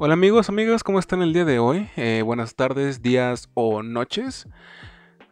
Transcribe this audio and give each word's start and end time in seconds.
Hola 0.00 0.14
amigos, 0.14 0.48
amigas, 0.48 0.84
¿cómo 0.84 1.00
están 1.00 1.22
el 1.22 1.32
día 1.32 1.44
de 1.44 1.58
hoy? 1.58 1.88
Eh, 1.96 2.22
buenas 2.24 2.54
tardes, 2.54 3.02
días 3.02 3.50
o 3.54 3.82
noches. 3.82 4.46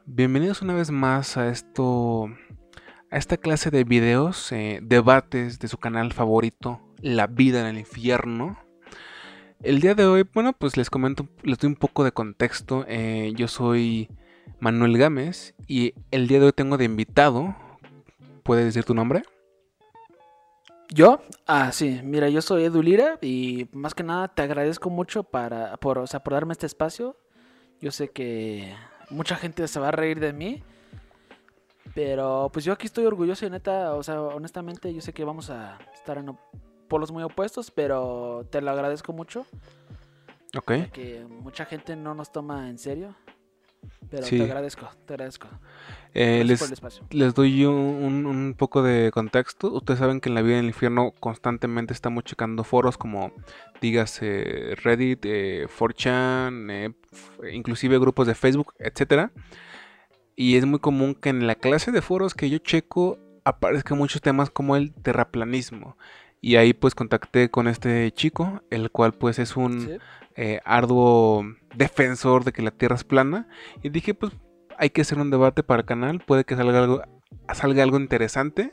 Bienvenidos 0.06 0.60
una 0.60 0.74
vez 0.74 0.90
más 0.90 1.36
a 1.36 1.50
esto, 1.50 2.26
a 3.12 3.16
esta 3.16 3.36
clase 3.36 3.70
de 3.70 3.84
videos, 3.84 4.50
eh, 4.50 4.80
debates 4.82 5.60
de 5.60 5.68
su 5.68 5.78
canal 5.78 6.12
favorito, 6.12 6.80
La 7.00 7.28
vida 7.28 7.60
en 7.60 7.66
el 7.66 7.78
infierno. 7.78 8.58
El 9.62 9.80
día 9.80 9.94
de 9.94 10.04
hoy, 10.04 10.28
bueno, 10.34 10.52
pues 10.52 10.76
les 10.76 10.90
comento, 10.90 11.28
les 11.44 11.60
doy 11.60 11.68
un 11.68 11.76
poco 11.76 12.02
de 12.02 12.10
contexto. 12.10 12.84
Eh, 12.88 13.34
yo 13.36 13.46
soy 13.46 14.08
Manuel 14.58 14.98
Gámez 14.98 15.54
y 15.68 15.94
el 16.10 16.26
día 16.26 16.40
de 16.40 16.46
hoy 16.46 16.52
tengo 16.52 16.76
de 16.76 16.86
invitado, 16.86 17.54
¿puedes 18.42 18.64
decir 18.64 18.82
tu 18.82 18.96
nombre? 18.96 19.22
¿Yo? 20.88 21.20
Ah, 21.46 21.72
sí, 21.72 22.00
mira, 22.04 22.28
yo 22.28 22.40
soy 22.42 22.64
Edu 22.64 22.82
Lira 22.82 23.18
y 23.20 23.68
más 23.72 23.94
que 23.94 24.02
nada 24.02 24.28
te 24.28 24.42
agradezco 24.42 24.88
mucho 24.88 25.24
para, 25.24 25.76
por, 25.78 25.98
o 25.98 26.06
sea, 26.06 26.20
por 26.20 26.34
darme 26.34 26.52
este 26.52 26.66
espacio. 26.66 27.16
Yo 27.80 27.90
sé 27.90 28.10
que 28.10 28.74
mucha 29.10 29.36
gente 29.36 29.66
se 29.68 29.80
va 29.80 29.88
a 29.88 29.92
reír 29.92 30.20
de 30.20 30.32
mí, 30.32 30.62
pero 31.94 32.50
pues 32.52 32.64
yo 32.64 32.72
aquí 32.72 32.86
estoy 32.86 33.04
orgulloso 33.04 33.46
y 33.46 33.50
neta, 33.50 33.94
o 33.94 34.02
sea, 34.02 34.20
honestamente 34.20 34.92
yo 34.94 35.00
sé 35.00 35.12
que 35.12 35.24
vamos 35.24 35.50
a 35.50 35.78
estar 35.94 36.18
en 36.18 36.36
polos 36.88 37.10
muy 37.10 37.22
opuestos, 37.22 37.70
pero 37.70 38.46
te 38.50 38.60
lo 38.60 38.70
agradezco 38.70 39.12
mucho. 39.12 39.46
Ok. 40.56 40.90
Que 40.92 41.26
mucha 41.28 41.64
gente 41.64 41.96
no 41.96 42.14
nos 42.14 42.30
toma 42.30 42.68
en 42.68 42.78
serio. 42.78 43.14
Pero 44.10 44.26
te 44.26 44.42
agradezco, 44.42 44.88
te 45.04 45.14
agradezco. 45.14 45.48
Eh, 46.14 46.44
les, 46.44 47.34
doy 47.34 47.64
un, 47.66 48.54
poco 48.56 48.82
de 48.82 49.10
contexto. 49.12 49.72
Ustedes 49.72 49.98
saben 49.98 50.20
que 50.20 50.28
en 50.28 50.34
la 50.34 50.42
vida 50.42 50.54
en 50.54 50.60
el 50.60 50.66
infierno 50.68 51.12
constantemente 51.20 51.92
estamos 51.92 52.24
checando 52.24 52.64
foros 52.64 52.96
como, 52.96 53.32
digas, 53.80 54.20
Reddit, 54.20 55.24
eh, 55.26 55.66
4chan, 55.68 56.70
eh, 56.70 56.94
inclusive 57.52 57.98
grupos 57.98 58.26
de 58.26 58.34
Facebook, 58.34 58.74
etc. 58.78 59.30
Y 60.36 60.56
es 60.56 60.64
muy 60.64 60.78
común 60.78 61.14
que 61.14 61.28
en 61.28 61.46
la 61.46 61.54
clase 61.54 61.92
de 61.92 62.00
foros 62.00 62.34
que 62.34 62.48
yo 62.48 62.58
checo 62.58 63.18
aparezcan 63.44 63.98
muchos 63.98 64.22
temas 64.22 64.50
como 64.50 64.76
el 64.76 64.94
terraplanismo. 64.94 65.96
Y 66.40 66.56
ahí 66.56 66.74
pues 66.74 66.94
contacté 66.94 67.50
con 67.50 67.66
este 67.66 68.12
chico, 68.12 68.62
el 68.70 68.90
cual 68.90 69.12
pues 69.14 69.38
es 69.38 69.56
un 69.56 69.98
eh, 70.36 70.60
arduo 70.64 71.44
defensor 71.74 72.44
de 72.44 72.52
que 72.52 72.62
la 72.62 72.70
Tierra 72.70 72.96
es 72.96 73.04
plana. 73.04 73.48
Y 73.82 73.88
dije, 73.88 74.14
pues 74.14 74.32
hay 74.78 74.90
que 74.90 75.00
hacer 75.00 75.18
un 75.18 75.30
debate 75.30 75.62
para 75.62 75.80
el 75.80 75.86
canal, 75.86 76.20
puede 76.20 76.44
que 76.44 76.56
salga 76.56 76.78
algo, 76.78 77.02
salga 77.54 77.82
algo 77.82 77.98
interesante. 77.98 78.72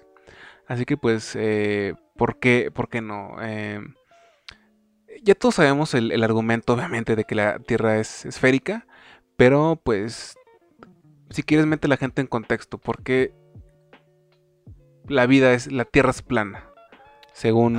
Así 0.68 0.86
que 0.86 0.98
pues, 0.98 1.36
eh, 1.36 1.96
¿por, 2.18 2.40
qué, 2.40 2.72
¿por, 2.72 2.90
qué, 2.90 3.02
no? 3.02 3.36
Eh, 3.42 3.82
ya 5.24 5.36
todos 5.36 5.56
sabemos 5.56 5.94
el, 5.94 6.24
argumento, 6.24 6.74
obviamente, 6.74 7.16
de 7.16 7.24
que 7.24 7.36
la 7.36 7.60
Tierra 7.60 7.98
es 7.98 8.26
esférica. 8.26 8.86
Pero 9.38 9.80
pues, 9.84 10.38
si 11.30 11.44
quieres, 11.44 11.66
mete 11.66 11.88
a 11.88 11.90
la 11.90 11.98
gente 11.98 12.22
en 12.22 12.28
contexto. 12.28 12.78
¿Por 12.78 13.04
qué 13.04 13.34
la 15.08 15.26
vida 15.26 15.54
es, 15.54 15.72
la 15.72 15.86
Tierra 15.86 16.12
es 16.12 16.22
plana? 16.22 16.73
Según 17.34 17.74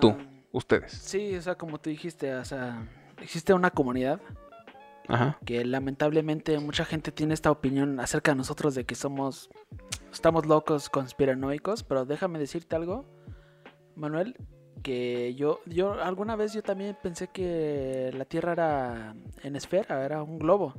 tú, 0.00 0.16
ah, 0.16 0.26
ustedes. 0.52 0.92
Sí, 0.92 1.36
o 1.36 1.42
sea, 1.42 1.56
como 1.56 1.78
tú 1.78 1.90
dijiste, 1.90 2.34
o 2.34 2.44
sea, 2.44 2.86
existe 3.20 3.52
una 3.52 3.70
comunidad 3.70 4.20
que 5.44 5.64
lamentablemente 5.64 6.58
mucha 6.60 6.84
gente 6.84 7.10
tiene 7.10 7.34
esta 7.34 7.50
opinión 7.50 7.98
acerca 7.98 8.30
de 8.30 8.36
nosotros 8.36 8.74
de 8.74 8.84
que 8.84 8.94
somos, 8.94 9.50
estamos 10.12 10.46
locos, 10.46 10.88
conspiranoicos, 10.88 11.82
pero 11.82 12.04
déjame 12.04 12.38
decirte 12.38 12.76
algo, 12.76 13.04
Manuel, 13.96 14.36
que 14.82 15.34
yo, 15.34 15.60
yo 15.66 16.00
alguna 16.00 16.36
vez 16.36 16.52
yo 16.52 16.62
también 16.62 16.96
pensé 17.02 17.28
que 17.28 18.12
la 18.14 18.24
Tierra 18.24 18.52
era 18.52 19.14
en 19.42 19.56
esfera, 19.56 20.04
era 20.04 20.22
un 20.22 20.38
globo, 20.38 20.74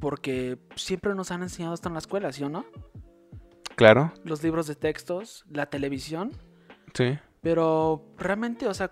porque 0.00 0.58
siempre 0.76 1.14
nos 1.14 1.32
han 1.32 1.42
enseñado 1.42 1.74
esto 1.74 1.88
en 1.88 1.94
la 1.94 2.00
escuela, 2.00 2.32
¿sí 2.32 2.44
o 2.44 2.48
no? 2.48 2.64
Claro. 3.74 4.12
Los 4.24 4.42
libros 4.42 4.66
de 4.66 4.74
textos, 4.76 5.44
la 5.50 5.66
televisión. 5.66 6.32
Sí. 6.94 7.18
Pero 7.40 8.04
realmente, 8.16 8.66
o 8.66 8.74
sea, 8.74 8.90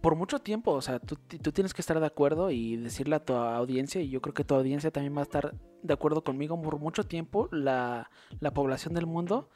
por 0.00 0.14
mucho 0.14 0.38
tiempo, 0.38 0.72
o 0.72 0.80
sea, 0.80 1.00
tú, 1.00 1.16
tienes 1.16 1.74
que 1.74 1.80
estar 1.80 1.98
de 1.98 2.06
acuerdo 2.06 2.50
y 2.50 2.76
decirle 2.76 3.16
a 3.16 3.24
tu 3.24 3.34
audiencia, 3.34 4.00
y 4.00 4.10
yo 4.10 4.20
creo 4.20 4.34
que 4.34 4.44
tu 4.44 4.54
audiencia 4.54 4.90
también 4.90 5.16
va 5.16 5.20
a 5.20 5.24
estar 5.24 5.54
de 5.82 5.94
acuerdo 5.94 6.22
conmigo, 6.22 6.60
por 6.60 6.78
mucho 6.78 7.04
tiempo 7.04 7.48
la, 7.50 8.10
población 8.54 8.94
del 8.94 9.06
mundo 9.06 9.48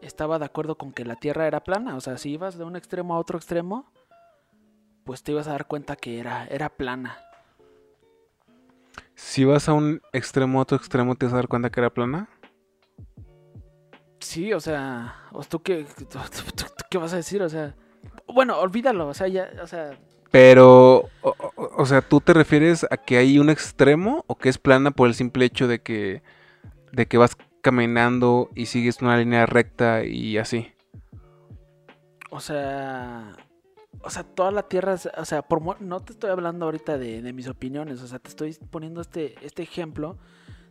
estaba 0.00 0.38
de 0.38 0.44
acuerdo 0.44 0.78
con 0.78 0.92
que 0.92 1.04
la 1.04 1.16
Tierra 1.16 1.46
era 1.46 1.64
plana, 1.64 1.96
o 1.96 2.00
sea, 2.00 2.18
si 2.18 2.30
ibas 2.30 2.56
de 2.56 2.64
un 2.64 2.76
extremo 2.76 3.14
a 3.14 3.18
otro 3.18 3.36
extremo, 3.36 3.90
pues 5.04 5.22
te 5.22 5.32
ibas 5.32 5.48
a 5.48 5.52
dar 5.52 5.66
cuenta 5.66 5.96
que 5.96 6.18
era, 6.18 6.46
era 6.46 6.68
plana. 6.68 7.18
Si 9.14 9.44
vas 9.44 9.68
a 9.68 9.72
un 9.72 10.00
extremo 10.12 10.60
a 10.60 10.62
otro 10.62 10.76
extremo, 10.76 11.16
¿te 11.16 11.26
vas 11.26 11.32
a 11.32 11.36
dar 11.36 11.48
cuenta 11.48 11.70
que 11.70 11.80
era 11.80 11.90
plana? 11.90 12.28
Sí, 14.20 14.52
o 14.52 14.60
sea, 14.60 15.14
¿tú 15.48 15.62
qué, 15.62 15.86
qué 16.90 16.98
vas 16.98 17.12
a 17.12 17.16
decir? 17.16 17.42
O 17.42 17.48
sea, 17.48 17.74
bueno, 18.26 18.58
olvídalo, 18.58 19.08
o 19.08 19.14
sea, 19.14 19.28
ya, 19.28 19.50
o 19.62 19.66
sea... 19.66 19.98
Pero, 20.30 21.08
o, 21.22 21.86
sea, 21.86 22.02
¿tú 22.02 22.20
te 22.20 22.34
refieres 22.34 22.84
a 22.90 22.98
que 22.98 23.16
hay 23.16 23.38
un 23.38 23.48
extremo 23.48 24.24
o 24.26 24.36
que 24.36 24.50
es 24.50 24.58
plana 24.58 24.90
por 24.90 25.08
el 25.08 25.14
simple 25.14 25.46
hecho 25.46 25.66
de 25.66 25.80
que, 25.80 26.22
de 26.92 27.06
que 27.06 27.16
vas 27.16 27.34
caminando 27.62 28.50
y 28.54 28.66
sigues 28.66 29.00
una 29.00 29.16
línea 29.16 29.46
recta 29.46 30.04
y 30.04 30.36
así? 30.36 30.70
O 32.30 32.40
sea, 32.40 33.36
o 34.02 34.10
sea, 34.10 34.22
toda 34.22 34.50
la 34.50 34.68
Tierra, 34.68 34.96
o 35.16 35.24
sea, 35.24 35.40
por, 35.40 35.80
no 35.80 36.00
te 36.00 36.12
estoy 36.12 36.30
hablando 36.30 36.66
ahorita 36.66 36.98
de, 36.98 37.32
mis 37.32 37.48
opiniones, 37.48 38.02
o 38.02 38.06
sea, 38.06 38.18
te 38.18 38.28
estoy 38.28 38.54
poniendo 38.70 39.00
este, 39.00 39.34
este 39.40 39.62
ejemplo 39.62 40.18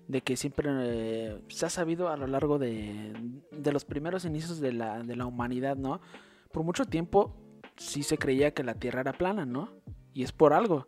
de 0.08 0.22
que 0.22 0.38
siempre 0.38 0.70
eh, 0.72 1.42
se 1.50 1.66
ha 1.66 1.70
sabido 1.70 2.10
a 2.10 2.18
lo 2.18 2.28
largo 2.28 2.60
de, 2.60 3.14
de 3.52 3.72
los 3.72 3.86
primeros 3.86 4.26
inicios 4.26 4.60
de 4.60 4.74
la, 4.74 5.04
de 5.04 5.16
la 5.16 5.26
humanidad, 5.26 5.76
¿no? 5.76 6.02
Por 6.52 6.64
mucho 6.64 6.86
tiempo 6.86 7.36
sí 7.76 8.04
se 8.04 8.18
creía 8.18 8.54
que 8.54 8.64
la 8.64 8.76
Tierra 8.76 9.02
era 9.02 9.14
plana, 9.14 9.46
¿no? 9.46 9.70
Y 10.14 10.24
es 10.24 10.32
por 10.32 10.54
algo. 10.54 10.88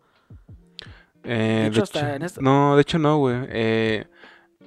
Eh, 1.24 1.70
de 1.72 1.80
hecho, 1.80 2.00
en 2.00 2.26
No, 2.42 2.76
de 2.76 2.82
hecho 2.82 2.98
no, 2.98 3.18
güey. 3.18 3.38
Eh, 3.50 4.06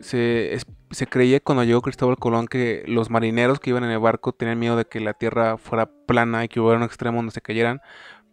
se, 0.00 0.58
se, 0.90 1.06
creía 1.06 1.40
cuando 1.40 1.64
llegó 1.64 1.80
Cristóbal 1.80 2.18
Colón 2.18 2.46
que 2.46 2.84
los 2.86 3.10
marineros 3.10 3.58
que 3.58 3.70
iban 3.70 3.84
en 3.84 3.90
el 3.90 3.98
barco 3.98 4.32
tenían 4.32 4.58
miedo 4.58 4.76
de 4.76 4.84
que 4.84 5.00
la 5.00 5.14
Tierra 5.14 5.56
fuera 5.56 5.86
plana 6.06 6.44
y 6.44 6.48
que 6.48 6.60
hubiera 6.60 6.76
un 6.76 6.84
extremo 6.84 7.18
donde 7.18 7.32
se 7.32 7.40
cayeran. 7.40 7.80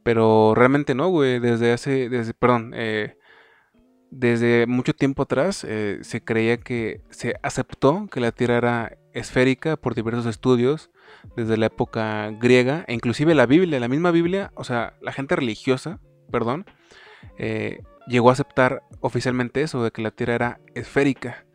Pero 0.04 0.54
realmente 0.56 0.96
no, 0.96 1.10
güey. 1.10 1.40
Desde 1.40 1.72
hace, 1.72 2.10
desde, 2.10 2.34
perdón, 2.34 2.74
eh, 2.76 3.18
desde 4.12 4.66
mucho 4.68 4.94
tiempo 4.94 5.24
atrás 5.24 5.58
se 5.58 6.22
creía 6.24 6.58
que 6.58 7.02
se 7.10 7.36
aceptó 7.44 8.08
que 8.12 8.20
la 8.20 8.32
Tierra 8.32 8.58
era 8.58 8.98
esférica 9.14 9.78
por 9.78 9.96
diversos 9.96 10.26
estudios 10.26 10.90
desde 11.36 11.58
la 11.58 11.68
época 11.68 12.32
griega, 12.40 12.86
e 12.88 12.94
inclusive 12.94 13.36
la 13.36 13.46
Biblia, 13.46 13.80
la 13.80 13.88
misma 13.88 14.12
Biblia, 14.12 14.52
o 14.56 14.64
sea, 14.64 14.94
la 15.02 15.12
gente 15.12 15.36
religiosa, 15.36 16.00
perdón, 16.32 16.66
eh, 17.38 17.82
llegó 18.08 18.30
a 18.30 18.34
aceptar 18.34 18.84
oficialmente 19.02 19.62
eso, 19.62 19.84
de 19.84 19.92
que 19.92 20.02
la 20.02 20.12
Tierra 20.12 20.36
era 20.36 20.60
esférica, 20.76 21.46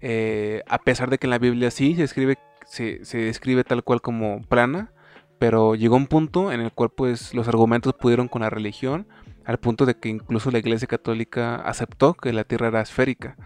eh, 0.00 0.62
a 0.68 0.78
pesar 0.78 1.10
de 1.10 1.18
que 1.18 1.26
en 1.26 1.30
la 1.30 1.38
Biblia 1.38 1.70
sí 1.70 1.94
se 1.94 2.04
escribe, 2.04 2.38
se, 2.66 3.04
se 3.04 3.18
describe 3.18 3.64
tal 3.64 3.82
cual 3.82 4.00
como 4.00 4.42
plana, 4.42 4.92
pero 5.38 5.74
llegó 5.74 5.96
un 5.96 6.06
punto 6.06 6.52
en 6.52 6.60
el 6.60 6.72
cual 6.72 6.90
pues 6.90 7.34
los 7.34 7.48
argumentos 7.48 7.94
pudieron 7.94 8.28
con 8.28 8.42
la 8.42 8.50
religión, 8.50 9.08
al 9.44 9.58
punto 9.58 9.86
de 9.86 9.96
que 9.96 10.08
incluso 10.08 10.50
la 10.50 10.58
Iglesia 10.58 10.88
Católica 10.88 11.56
aceptó 11.56 12.14
que 12.14 12.32
la 12.32 12.44
Tierra 12.44 12.68
era 12.68 12.80
esférica 12.80 13.36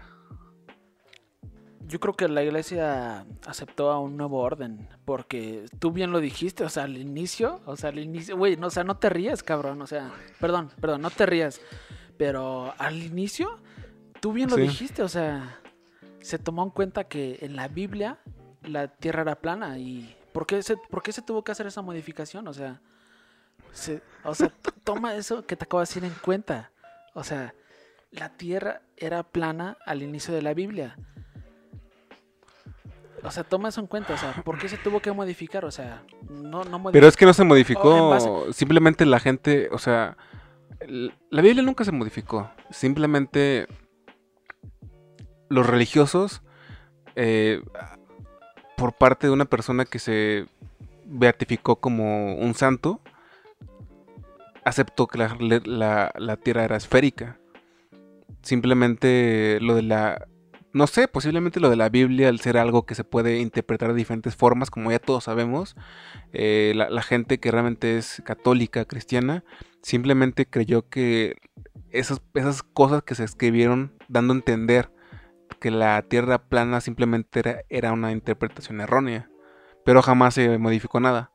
yo 1.87 1.99
creo 1.99 2.15
que 2.15 2.27
la 2.27 2.43
iglesia 2.43 3.25
aceptó 3.45 3.91
a 3.91 3.99
un 3.99 4.17
nuevo 4.17 4.39
orden, 4.39 4.89
porque 5.05 5.65
tú 5.79 5.91
bien 5.91 6.11
lo 6.11 6.19
dijiste, 6.19 6.63
o 6.63 6.69
sea, 6.69 6.83
al 6.83 6.97
inicio, 6.97 7.61
o 7.65 7.75
sea, 7.75 7.89
al 7.89 7.99
inicio, 7.99 8.37
güey, 8.37 8.57
no, 8.57 8.67
o 8.67 8.69
sea, 8.69 8.83
no 8.83 8.97
te 8.97 9.09
rías, 9.09 9.43
cabrón, 9.43 9.81
o 9.81 9.87
sea, 9.87 10.11
perdón, 10.39 10.71
perdón, 10.81 11.01
no 11.01 11.09
te 11.11 11.25
rías, 11.25 11.61
pero 12.17 12.73
al 12.77 13.01
inicio, 13.03 13.59
tú 14.19 14.33
bien 14.33 14.49
lo 14.49 14.55
dijiste, 14.55 15.03
o 15.03 15.09
sea, 15.09 15.59
se 16.21 16.39
tomó 16.39 16.63
en 16.63 16.71
cuenta 16.71 17.03
que 17.03 17.39
en 17.41 17.55
la 17.55 17.67
Biblia 17.67 18.19
la 18.63 18.87
tierra 18.87 19.21
era 19.21 19.35
plana 19.35 19.77
y 19.77 20.15
¿por 20.33 20.47
qué 20.47 20.63
se, 20.63 20.77
por 20.77 21.03
qué 21.03 21.11
se 21.11 21.21
tuvo 21.21 21.43
que 21.43 21.51
hacer 21.51 21.67
esa 21.67 21.83
modificación? 21.83 22.47
O 22.47 22.53
sea, 22.53 22.81
o 24.23 24.35
sea, 24.35 24.51
toma 24.83 25.15
eso 25.15 25.45
que 25.45 25.55
te 25.55 25.65
acabo 25.65 25.81
de 25.81 25.87
decir 25.87 26.03
en 26.03 26.13
cuenta, 26.21 26.71
o 27.13 27.23
sea, 27.23 27.53
la 28.11 28.29
tierra 28.29 28.81
era 28.97 29.23
plana 29.23 29.77
al 29.85 30.01
inicio 30.01 30.33
de 30.33 30.41
la 30.41 30.53
Biblia 30.53 30.95
o 33.25 33.31
sea, 33.31 33.43
toma 33.43 33.69
eso 33.69 33.81
en 33.81 33.87
cuenta, 33.87 34.13
o 34.13 34.17
sea, 34.17 34.33
¿por 34.43 34.57
qué 34.57 34.69
se 34.69 34.77
tuvo 34.77 34.99
que 34.99 35.11
modificar? 35.11 35.65
O 35.65 35.71
sea, 35.71 36.03
no, 36.29 36.63
no 36.63 36.79
modificó. 36.79 36.91
Pero 36.91 37.07
es 37.07 37.17
que 37.17 37.25
no 37.25 37.33
se 37.33 37.43
modificó, 37.43 38.53
simplemente 38.53 39.05
la 39.05 39.19
gente, 39.19 39.69
o 39.71 39.79
sea, 39.79 40.15
la 40.87 41.41
Biblia 41.41 41.63
nunca 41.63 41.83
se 41.83 41.91
modificó, 41.91 42.51
simplemente 42.69 43.67
los 45.49 45.65
religiosos, 45.65 46.43
eh, 47.15 47.63
por 48.77 48.93
parte 48.93 49.27
de 49.27 49.33
una 49.33 49.45
persona 49.45 49.85
que 49.85 49.99
se 49.99 50.45
beatificó 51.05 51.77
como 51.77 52.35
un 52.35 52.53
santo, 52.53 53.01
aceptó 54.65 55.07
que 55.07 55.19
la, 55.19 56.39
Tierra 56.43 56.65
era 56.65 56.75
esférica. 56.75 57.39
Simplemente 58.41 59.59
lo 59.61 59.75
de 59.75 59.83
la... 59.83 60.27
No 60.73 60.87
sé, 60.87 61.07
posiblemente 61.07 61.61
lo 61.61 61.69
de 61.69 61.77
la 61.77 61.87
Biblia, 61.87 62.27
al 62.27 62.41
ser 62.41 62.57
algo 62.57 62.85
que 62.85 62.95
se 62.95 63.05
puede 63.05 63.39
interpretar 63.39 63.89
de 63.89 63.95
diferentes 63.95 64.35
formas, 64.35 64.69
como 64.69 64.91
ya 64.91 64.99
todos 64.99 65.23
sabemos, 65.23 65.77
eh, 66.33 66.73
la, 66.75 67.01
gente 67.01 67.39
que 67.39 67.49
realmente 67.49 67.97
es 67.97 68.21
católica, 68.25 68.83
cristiana, 68.83 69.45
simplemente 69.81 70.45
creyó 70.45 70.89
que 70.89 71.37
esas, 71.91 72.21
esas 72.33 72.61
cosas 72.61 73.03
que 73.03 73.15
se 73.15 73.23
escribieron 73.23 73.93
dando 74.09 74.33
a 74.33 74.35
entender 74.35 74.91
que 75.61 75.71
la 75.71 76.01
Tierra 76.01 76.49
plana 76.49 76.81
simplemente 76.81 77.39
era, 77.39 77.61
era 77.69 77.93
una 77.93 78.11
interpretación 78.11 78.81
errónea, 78.81 79.29
pero 79.85 80.01
jamás 80.01 80.33
se 80.33 80.57
modificó 80.57 80.99
nada. 80.99 81.31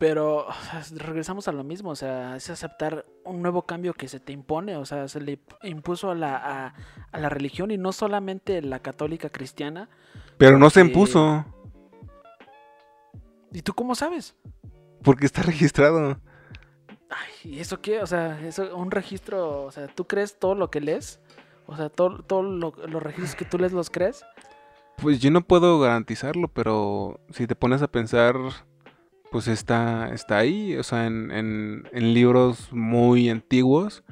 Pero 0.00 0.46
regresamos 0.92 1.46
a 1.46 1.52
lo 1.52 1.62
mismo, 1.62 1.90
o 1.90 1.94
sea, 1.94 2.34
es 2.34 2.48
aceptar 2.48 3.04
un 3.22 3.42
nuevo 3.42 3.66
cambio 3.66 3.92
que 3.92 4.08
se 4.08 4.18
te 4.18 4.32
impone, 4.32 4.78
o 4.78 4.86
sea, 4.86 5.08
se 5.08 5.20
le 5.20 5.40
impuso 5.62 6.10
a 6.10 6.14
la, 6.14 6.72
a, 7.12 7.18
la 7.18 7.28
religión 7.28 7.70
y 7.70 7.76
no 7.76 7.92
solamente 7.92 8.62
la 8.62 8.78
católica 8.78 9.28
cristiana. 9.28 9.90
Pero 10.38 10.56
no 10.56 10.70
se 10.70 10.80
impuso. 10.80 11.44
¿Y 13.52 13.60
tú 13.60 13.74
cómo 13.74 13.94
sabes? 13.94 14.34
Porque 15.02 15.26
está 15.26 15.42
registrado. 15.52 16.18
Ay, 17.10 17.52
¿y 17.52 17.60
eso 17.60 17.82
qué? 17.82 18.00
O 18.00 18.06
sea, 18.06 18.40
eso, 18.40 18.74
un 18.74 18.90
registro, 18.90 19.64
o 19.64 19.70
sea, 19.70 19.86
¿tú 19.86 20.06
crees 20.06 20.38
todo 20.38 20.54
lo 20.54 20.70
que 20.70 20.80
lees? 20.80 21.20
O 21.66 21.76
sea, 21.76 21.90
¿todos 21.90 22.26
todo 22.26 22.42
los 22.42 23.02
registros 23.02 23.34
que 23.34 23.44
tú 23.44 23.58
lees 23.58 23.72
los 23.72 23.90
crees? 23.90 24.24
Pues 24.96 25.20
yo 25.20 25.30
no 25.30 25.42
puedo 25.42 25.78
garantizarlo, 25.78 26.48
pero 26.48 27.20
si 27.32 27.46
te 27.46 27.54
pones 27.54 27.82
a 27.82 27.88
pensar 27.88 28.36
pues 29.30 29.48
está, 29.48 30.12
está 30.12 30.38
ahí, 30.38 30.76
o 30.76 30.82
sea, 30.82 31.06
en, 31.06 31.84
libros 31.92 32.72
muy 32.72 33.30
antiguos. 33.30 34.04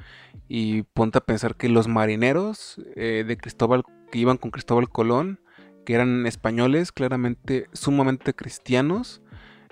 Y 0.48 0.82
ponte 0.82 1.18
a 1.18 1.22
pensar 1.22 1.56
que 1.56 1.68
los 1.68 1.88
marineros 1.88 2.80
eh, 2.96 3.24
de 3.26 3.36
Cristóbal, 3.36 3.82
que 4.10 4.18
iban 4.18 4.38
con 4.38 4.50
Cristóbal 4.50 4.88
Colón, 4.88 5.40
que 5.84 5.94
eran 5.94 6.26
españoles, 6.26 6.92
claramente 6.92 7.66
sumamente 7.72 8.34
cristianos, 8.34 9.20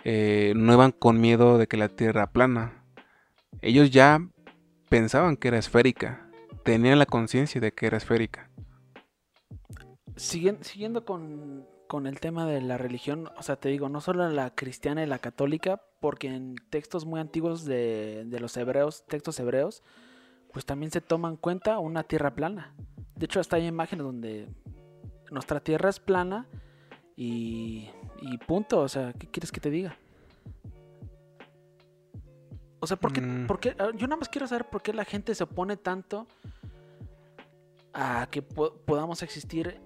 eh, 0.04 0.52
no 0.56 0.72
iban 0.74 0.92
con 0.92 1.20
miedo 1.20 1.58
de 1.58 1.66
que 1.66 1.76
la 1.76 1.88
tierra 1.88 2.30
plana. 2.30 2.84
Ellos 3.62 3.90
ya 3.90 4.20
pensaban 4.88 5.36
que 5.36 5.48
era 5.48 5.58
esférica, 5.58 6.28
tenían 6.64 6.98
la 6.98 7.06
conciencia 7.06 7.60
de 7.60 7.72
que 7.72 7.86
era 7.86 7.96
esférica. 7.96 8.50
siguiendo 10.16 11.04
con 11.04 11.66
con 11.86 12.06
el 12.06 12.20
tema 12.20 12.46
de 12.46 12.60
la 12.60 12.78
religión, 12.78 13.30
o 13.36 13.42
sea, 13.42 13.56
te 13.56 13.68
digo, 13.68 13.88
no 13.88 14.00
solo 14.00 14.28
la 14.28 14.54
cristiana 14.54 15.02
y 15.02 15.06
la 15.06 15.18
católica, 15.18 15.82
porque 16.00 16.28
en 16.28 16.56
textos 16.70 17.04
muy 17.06 17.20
antiguos 17.20 17.64
de, 17.64 18.24
de 18.26 18.40
los 18.40 18.56
hebreos, 18.56 19.04
textos 19.06 19.38
hebreos, 19.40 19.82
pues 20.52 20.64
también 20.64 20.90
se 20.90 21.00
toma 21.00 21.28
en 21.28 21.36
cuenta 21.36 21.78
una 21.78 22.02
tierra 22.02 22.34
plana. 22.34 22.74
De 23.14 23.26
hecho, 23.26 23.40
hasta 23.40 23.56
hay 23.56 23.66
imágenes 23.66 24.04
donde 24.04 24.48
nuestra 25.30 25.60
tierra 25.60 25.90
es 25.90 26.00
plana 26.00 26.46
y, 27.16 27.88
y 28.20 28.38
punto. 28.38 28.80
O 28.80 28.88
sea, 28.88 29.12
¿qué 29.12 29.26
quieres 29.26 29.52
que 29.52 29.60
te 29.60 29.70
diga? 29.70 29.96
O 32.80 32.86
sea, 32.86 32.96
¿por 32.96 33.12
qué, 33.12 33.20
mm. 33.20 33.46
por 33.46 33.60
qué, 33.60 33.74
ah, 33.78 33.90
Yo 33.94 34.06
nada 34.06 34.18
más 34.18 34.28
quiero 34.28 34.46
saber 34.46 34.68
por 34.68 34.82
qué 34.82 34.92
la 34.92 35.04
gente 35.04 35.34
se 35.34 35.44
opone 35.44 35.76
tanto 35.76 36.26
a 37.92 38.28
que 38.30 38.42
podamos 38.42 39.22
existir 39.22 39.80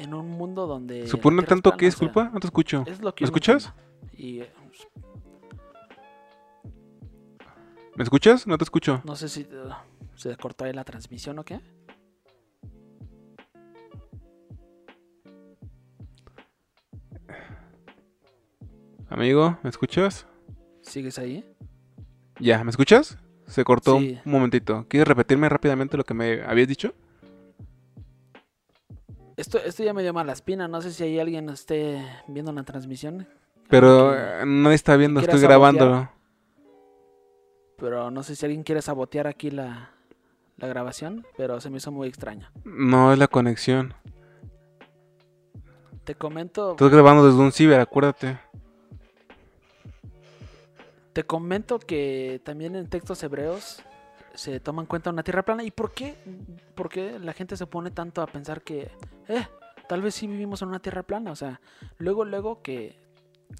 en 0.00 0.14
un 0.14 0.30
mundo 0.30 0.66
donde... 0.66 1.06
¿Supone 1.06 1.42
tanto 1.42 1.76
que 1.76 1.86
es 1.86 1.96
culpa? 1.96 2.30
No 2.32 2.40
te 2.40 2.46
escucho. 2.46 2.84
¿Me 2.84 3.24
escuchas? 3.24 3.72
Y, 4.16 4.42
¿Me 7.96 8.04
escuchas? 8.04 8.46
No 8.46 8.56
te 8.56 8.64
escucho. 8.64 9.02
No 9.04 9.14
sé 9.14 9.28
si 9.28 9.42
uh, 9.42 9.74
se 10.14 10.34
cortó 10.36 10.64
ahí 10.64 10.72
la 10.72 10.84
transmisión 10.84 11.38
o 11.38 11.44
qué. 11.44 11.60
Amigo, 19.10 19.58
¿me 19.62 19.68
escuchas? 19.68 20.26
¿Sigues 20.82 21.18
ahí? 21.18 21.44
Ya, 22.38 22.64
¿me 22.64 22.70
escuchas? 22.70 23.18
Se 23.46 23.64
cortó 23.64 23.96
un 23.96 24.20
momentito. 24.24 24.86
¿Quieres 24.88 25.06
repetirme 25.06 25.48
rápidamente 25.48 25.96
lo 25.96 26.04
que 26.04 26.14
me 26.14 26.42
habías 26.44 26.68
dicho? 26.68 26.94
Esto, 29.40 29.56
esto 29.56 29.82
ya 29.82 29.94
me 29.94 30.02
dio 30.02 30.12
mala 30.12 30.34
espina. 30.34 30.68
No 30.68 30.82
sé 30.82 30.92
si 30.92 31.02
hay 31.02 31.18
alguien 31.18 31.48
esté 31.48 32.04
viendo 32.28 32.52
la 32.52 32.62
transmisión. 32.62 33.26
Pero 33.70 34.14
eh, 34.14 34.44
nadie 34.44 34.74
está 34.74 34.96
viendo, 34.96 35.18
estoy 35.18 35.40
grabándolo. 35.40 36.10
Pero 37.78 38.10
no 38.10 38.22
sé 38.22 38.36
si 38.36 38.44
alguien 38.44 38.64
quiere 38.64 38.82
sabotear 38.82 39.26
aquí 39.26 39.50
la, 39.50 39.92
la 40.58 40.66
grabación, 40.66 41.24
pero 41.38 41.58
se 41.58 41.70
me 41.70 41.78
hizo 41.78 41.90
muy 41.90 42.06
extraño. 42.06 42.50
No, 42.64 43.14
es 43.14 43.18
la 43.18 43.28
conexión. 43.28 43.94
Te 46.04 46.14
comento. 46.14 46.72
Estás 46.72 46.90
grabando 46.90 47.26
desde 47.26 47.40
un 47.40 47.52
ciber, 47.52 47.80
acuérdate. 47.80 48.38
Te 51.14 51.24
comento 51.24 51.78
que 51.78 52.42
también 52.44 52.76
en 52.76 52.90
textos 52.90 53.22
hebreos 53.22 53.82
se 54.34 54.60
toma 54.60 54.82
en 54.82 54.86
cuenta 54.86 55.10
una 55.10 55.22
tierra 55.22 55.42
plana. 55.44 55.62
¿Y 55.64 55.70
por 55.70 55.92
qué? 55.92 56.16
¿Por 56.74 56.88
qué 56.88 57.18
la 57.18 57.32
gente 57.32 57.56
se 57.56 57.66
pone 57.66 57.90
tanto 57.90 58.22
a 58.22 58.26
pensar 58.26 58.62
que, 58.62 58.90
eh, 59.28 59.46
tal 59.88 60.02
vez 60.02 60.14
sí 60.14 60.26
vivimos 60.26 60.62
en 60.62 60.68
una 60.68 60.80
tierra 60.80 61.02
plana? 61.02 61.30
O 61.32 61.36
sea, 61.36 61.60
luego, 61.98 62.24
luego 62.24 62.62
que 62.62 62.98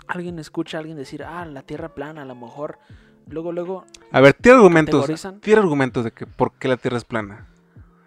alguien 0.07 0.39
escucha 0.39 0.79
a 0.79 0.81
alguien 0.81 0.97
decir, 0.97 1.25
ah, 1.25 1.45
la 1.45 1.63
tierra 1.63 1.95
plana, 1.95 2.23
a 2.23 2.25
lo 2.25 2.35
mejor, 2.35 2.79
luego, 3.27 3.53
luego... 3.53 3.85
A 4.13 4.21
ver, 4.21 4.35
tiene 4.35 4.59
argumentos, 4.59 5.07
tiene 5.41 5.61
argumentos 5.61 6.05
de 6.05 6.13
que 6.13 6.27
por 6.27 6.53
qué 6.55 6.69
la 6.69 6.77
tierra 6.77 6.97
es 6.97 7.05
plana. 7.05 7.49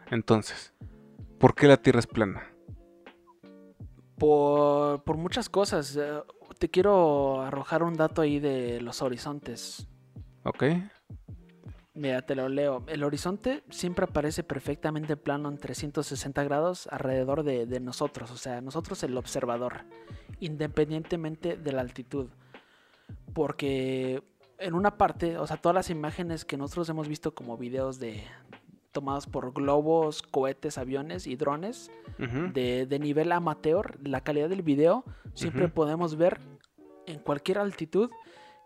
Entonces, 0.09 0.73
¿por 1.39 1.55
qué 1.55 1.67
la 1.67 1.77
tierra 1.77 1.99
es 1.99 2.07
plana? 2.07 2.43
Por, 4.17 5.03
por 5.03 5.17
muchas 5.17 5.49
cosas. 5.49 5.97
Eh, 5.97 6.21
te 6.59 6.69
quiero 6.69 7.41
arrojar 7.41 7.83
un 7.83 7.95
dato 7.95 8.21
ahí 8.21 8.39
de 8.39 8.79
los 8.79 9.01
horizontes. 9.01 9.87
Ok. 10.43 10.63
Mira, 11.95 12.23
te 12.23 12.33
lo 12.33 12.49
leo. 12.49 12.83
El 12.87 13.03
horizonte 13.03 13.63
siempre 13.69 14.05
aparece 14.05 14.43
perfectamente 14.43 15.15
plano 15.15 15.49
en 15.49 15.57
360 15.57 16.43
grados 16.43 16.87
alrededor 16.87 17.43
de, 17.43 17.79
nosotros, 17.79 18.31
o 18.31 18.37
sea, 18.37 18.61
nosotros 18.61 19.03
el 19.03 19.15
observador, 19.15 19.81
independientemente 20.39 21.55
de 21.55 21.71
la 21.71 21.81
altitud. 21.81 22.29
Porque 23.33 24.23
en 24.57 24.73
una 24.73 24.97
parte, 24.97 25.37
o 25.37 25.45
sea, 25.45 25.57
todas 25.57 25.75
las 25.75 25.91
imágenes 25.91 26.45
que 26.45 26.57
nosotros 26.57 26.89
hemos 26.89 27.07
visto 27.07 27.35
como 27.35 27.57
videos 27.57 27.99
de 27.99 28.23
tomados 28.91 29.27
por 29.27 29.53
globos, 29.53 30.23
cohetes, 30.23 30.79
aviones 30.79 31.27
y 31.27 31.35
drones 31.35 31.91
de, 32.17 32.99
nivel 32.99 33.31
amateur, 33.31 33.99
la 34.03 34.21
calidad 34.21 34.49
del 34.49 34.61
video 34.63 35.03
siempre 35.35 35.67
podemos 35.67 36.15
ver 36.15 36.39
en 37.05 37.19
cualquier 37.19 37.59
altitud 37.59 38.09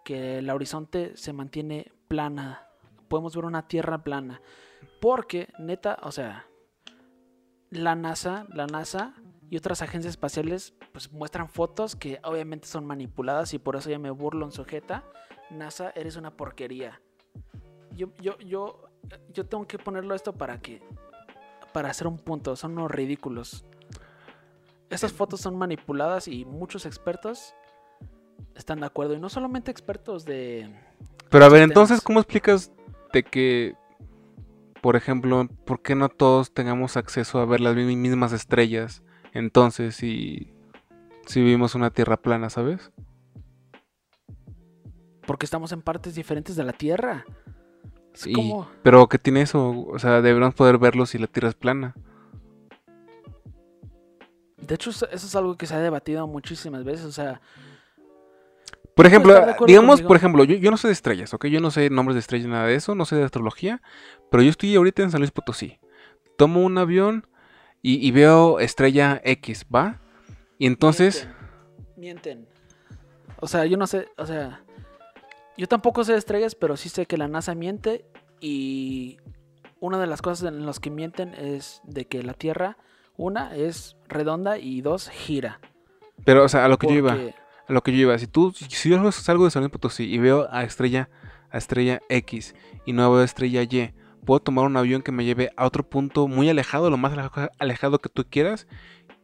que 0.05 0.37
el 0.37 0.49
horizonte 0.49 1.15
se 1.17 1.33
mantiene 1.33 1.91
plana 2.07 2.66
podemos 3.07 3.35
ver 3.35 3.45
una 3.45 3.67
tierra 3.67 4.03
plana. 4.03 4.41
Porque, 5.01 5.49
neta, 5.59 5.97
o 6.03 6.11
sea, 6.11 6.47
la 7.69 7.95
NASA, 7.95 8.45
la 8.53 8.67
NASA 8.67 9.13
y 9.49 9.57
otras 9.57 9.81
agencias 9.81 10.11
espaciales 10.11 10.73
pues 10.91 11.11
muestran 11.11 11.49
fotos 11.49 11.95
que 11.95 12.19
obviamente 12.23 12.67
son 12.67 12.85
manipuladas 12.85 13.53
y 13.53 13.59
por 13.59 13.75
eso 13.75 13.89
ya 13.89 13.99
me 13.99 14.11
burlo 14.11 14.45
en 14.45 14.51
sujeta. 14.51 15.03
NASA, 15.49 15.91
eres 15.95 16.15
una 16.17 16.31
porquería. 16.31 17.01
Yo, 17.95 18.09
yo, 18.21 18.37
yo, 18.39 18.89
yo 19.33 19.45
tengo 19.45 19.65
que 19.67 19.77
ponerlo 19.77 20.13
esto 20.15 20.33
para 20.33 20.59
que, 20.59 20.81
para 21.73 21.89
hacer 21.89 22.07
un 22.07 22.17
punto, 22.17 22.55
son 22.55 22.73
unos 22.73 22.91
ridículos. 22.91 23.65
Esas 24.89 25.11
fotos 25.13 25.41
son 25.41 25.57
manipuladas 25.57 26.27
y 26.27 26.45
muchos 26.45 26.85
expertos 26.85 27.53
están 28.55 28.79
de 28.79 28.85
acuerdo. 28.85 29.13
Y 29.13 29.19
no 29.19 29.29
solamente 29.29 29.71
expertos 29.71 30.25
de... 30.25 30.73
Pero 31.29 31.45
a 31.45 31.49
ver, 31.49 31.61
entonces, 31.61 32.01
¿cómo 32.01 32.19
explicas 32.19 32.71
de 33.11 33.23
que, 33.23 33.75
por 34.81 34.95
ejemplo, 34.95 35.47
¿por 35.65 35.81
qué 35.81 35.95
no 35.95 36.09
todos 36.09 36.53
tengamos 36.53 36.97
acceso 36.97 37.39
a 37.39 37.45
ver 37.45 37.61
las 37.61 37.75
mismas 37.75 38.33
estrellas? 38.33 39.03
Entonces, 39.33 39.95
si, 39.95 40.53
si 41.25 41.41
vivimos 41.41 41.75
una 41.75 41.91
tierra 41.91 42.17
plana, 42.17 42.49
¿sabes? 42.49 42.91
Porque 45.27 45.45
estamos 45.45 45.73
en 45.73 45.81
partes 45.81 46.15
diferentes 46.15 46.55
de 46.55 46.63
la 46.63 46.71
Tierra. 46.71 47.25
Sí, 48.13 48.33
pero 48.81 49.07
¿qué 49.07 49.19
tiene 49.19 49.41
eso? 49.41 49.85
O 49.89 49.99
sea, 49.99 50.21
deberíamos 50.21 50.55
poder 50.55 50.77
verlo 50.77 51.05
si 51.05 51.17
la 51.17 51.27
Tierra 51.27 51.49
es 51.49 51.55
plana. 51.55 51.93
De 54.55 54.73
hecho, 54.73 54.89
eso 54.89 55.05
es 55.11 55.35
algo 55.35 55.55
que 55.55 55.67
se 55.67 55.75
ha 55.75 55.79
debatido 55.79 56.25
muchísimas 56.27 56.85
veces. 56.85 57.05
O 57.05 57.11
sea, 57.11 57.41
por 58.97 59.05
ejemplo, 59.05 59.55
digamos, 59.67 60.01
por 60.01 60.17
ejemplo, 60.17 60.43
yo, 60.43 60.71
no 60.71 60.77
sé 60.77 60.87
de 60.87 60.93
estrellas, 60.93 61.31
¿ok? 61.31 61.45
Yo 61.45 61.61
no 61.61 61.69
sé 61.69 61.91
nombres 61.91 62.15
de 62.15 62.19
estrellas, 62.19 62.47
nada 62.47 62.65
de 62.65 62.73
eso, 62.73 62.95
no 62.95 63.05
sé 63.05 63.15
de 63.15 63.23
astrología, 63.23 63.79
pero 64.31 64.41
yo 64.41 64.49
estoy 64.49 64.75
ahorita 64.75 65.03
en 65.03 65.11
San 65.11 65.21
Luis 65.21 65.29
Potosí. 65.29 65.79
Tomo 66.35 66.63
un 66.63 66.79
avión 66.79 67.27
y, 67.83 68.09
veo 68.09 68.59
estrella 68.59 69.21
X, 69.23 69.67
¿va? 69.73 70.01
Y 70.57 70.65
entonces... 70.65 71.29
Mienten. 71.95 72.47
O 73.39 73.47
sea, 73.47 73.67
yo 73.67 73.77
no 73.77 73.85
sé, 73.85 74.07
o 74.17 74.25
sea... 74.25 74.63
Yo 75.57 75.67
tampoco 75.67 76.03
sé 76.03 76.13
de 76.13 76.17
estrellas, 76.17 76.55
pero 76.55 76.75
sí 76.75 76.89
sé 76.89 77.05
que 77.05 77.17
la 77.17 77.27
NASA 77.27 77.53
miente 77.53 78.03
y 78.39 79.17
una 79.79 79.99
de 79.99 80.07
las 80.07 80.23
cosas 80.23 80.51
en 80.51 80.65
las 80.65 80.79
que 80.79 80.89
mienten 80.89 81.35
es 81.35 81.81
de 81.83 82.05
que 82.05 82.23
la 82.23 82.33
Tierra, 82.33 82.77
una, 83.15 83.55
es 83.55 83.95
redonda 84.07 84.57
y 84.57 84.81
dos, 84.81 85.09
gira. 85.09 85.59
Pero, 86.25 86.45
o 86.45 86.49
sea, 86.49 86.65
a 86.65 86.67
lo 86.67 86.79
que 86.79 86.87
yo 86.87 86.93
iba, 86.93 87.15
a 87.67 87.73
lo 87.73 87.83
que 87.83 87.91
yo 87.91 87.99
iba, 87.99 88.17
si 88.17 88.27
tú, 88.27 88.53
si 88.53 88.89
yo 88.89 89.11
salgo 89.11 89.45
de 89.45 89.51
San 89.51 89.63
Luis 89.63 89.71
Potosí 89.71 90.03
y 90.03 90.17
veo 90.17 90.47
a 90.51 90.63
estrella, 90.63 91.09
a 91.49 91.57
estrella 91.57 92.01
X 92.09 92.55
y 92.85 92.93
no 92.93 93.11
veo 93.11 93.21
a 93.21 93.25
estrella 93.25 93.63
Y, 93.63 93.93
puedo 94.25 94.39
tomar 94.39 94.65
un 94.65 94.77
avión 94.77 95.01
que 95.01 95.11
me 95.11 95.25
lleve 95.25 95.51
a 95.55 95.65
otro 95.65 95.87
punto 95.87 96.27
muy 96.27 96.49
alejado, 96.49 96.89
lo 96.89 96.97
más 96.97 97.13
alejado 97.59 97.99
que 97.99 98.09
tú 98.09 98.25
quieras, 98.29 98.67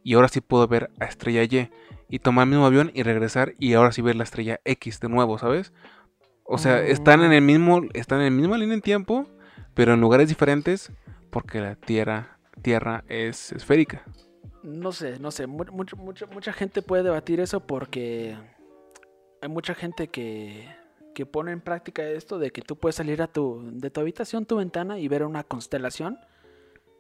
y 0.04 0.14
ahora 0.16 0.28
sí 0.28 0.42
puedo 0.42 0.68
ver 0.68 0.92
a 1.00 1.06
estrella 1.06 1.44
Y 1.44 1.70
y 2.10 2.20
tomar 2.20 2.44
el 2.44 2.52
mismo 2.52 2.66
avión 2.66 2.92
y 2.94 3.04
regresar 3.04 3.56
y 3.58 3.74
ahora 3.74 3.92
sí 3.92 4.02
ver 4.02 4.16
la 4.16 4.24
estrella 4.24 4.60
X 4.66 5.00
de 5.00 5.10
nuevo, 5.10 5.40
¿sabes? 5.40 5.74
O 6.44 6.58
sea, 6.58 6.82
están 6.82 7.24
en 7.24 7.34
el 7.34 7.42
mismo, 7.42 7.82
están 7.94 8.20
en 8.22 8.36
la 8.36 8.42
misma 8.42 8.58
línea 8.58 8.76
en 8.76 8.82
tiempo, 8.82 9.28
pero 9.74 9.94
en 9.94 10.02
lugares 10.02 10.30
diferentes 10.30 10.92
porque 11.32 11.60
la 11.60 11.76
Tierra, 11.76 12.38
tierra 12.62 13.04
es 13.08 13.52
esférica. 13.54 14.04
No 14.64 14.92
sé, 14.92 15.20
no 15.20 15.30
sé, 15.32 15.46
mucha, 15.46 15.96
mucha 15.96 16.54
gente 16.54 16.82
puede 16.82 17.04
debatir 17.04 17.40
eso 17.42 17.60
porque 17.60 18.38
hay 19.42 19.50
mucha 19.50 19.76
gente 19.76 20.08
que, 20.08 20.74
que 21.14 21.26
pone 21.26 21.52
en 21.52 21.62
práctica 21.62 22.04
esto 22.04 22.40
de 22.40 22.52
que 22.52 22.62
tú 22.62 22.78
puedes 22.78 22.96
salir 22.96 23.22
a 23.22 23.28
tu, 23.28 23.62
de 23.74 23.90
tu 23.90 24.02
habitación, 24.02 24.46
tu 24.46 24.58
ventana 24.58 25.00
y 25.00 25.08
ver 25.08 25.24
una 25.24 25.44
constelación. 25.44 26.20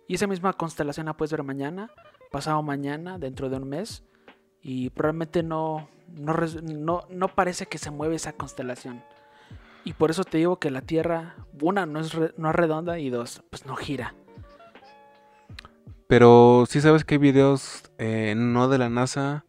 Y 0.07 0.15
esa 0.15 0.27
misma 0.27 0.53
constelación 0.53 1.05
la 1.05 1.17
puedes 1.17 1.31
ver 1.31 1.43
mañana, 1.43 1.89
pasado 2.31 2.61
mañana, 2.61 3.17
dentro 3.17 3.49
de 3.49 3.57
un 3.57 3.67
mes. 3.67 4.03
Y 4.61 4.89
probablemente 4.91 5.43
no, 5.43 5.89
no, 6.15 7.05
no 7.09 7.27
parece 7.29 7.65
que 7.65 7.77
se 7.77 7.91
mueve 7.91 8.15
esa 8.15 8.33
constelación. 8.33 9.03
Y 9.85 9.93
por 9.93 10.11
eso 10.11 10.23
te 10.23 10.37
digo 10.37 10.59
que 10.59 10.71
la 10.71 10.81
Tierra, 10.81 11.35
una, 11.61 11.85
no 11.85 11.99
es, 11.99 12.13
no 12.37 12.49
es 12.49 12.55
redonda 12.55 12.99
y 12.99 13.09
dos, 13.09 13.43
pues 13.49 13.65
no 13.65 13.75
gira. 13.75 14.15
Pero 16.13 16.65
sí 16.69 16.79
sabes 16.79 17.03
que 17.03 17.15
hay 17.15 17.17
videos 17.17 17.81
eh, 17.97 18.35
no 18.37 18.67
de 18.67 18.77
la 18.77 18.87
NASA 18.87 19.45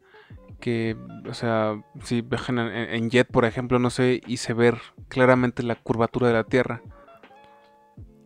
que, 0.60 0.96
o 1.28 1.34
sea, 1.34 1.84
si 2.02 2.22
viajan 2.22 2.58
en, 2.58 3.10
jet, 3.10 3.30
por 3.30 3.44
ejemplo, 3.44 3.78
no 3.78 3.90
sé, 3.90 4.22
y 4.26 4.38
se 4.38 4.54
ver 4.54 4.78
claramente 5.08 5.62
la 5.62 5.74
curvatura 5.74 6.28
de 6.28 6.32
la 6.32 6.44
Tierra. 6.44 6.80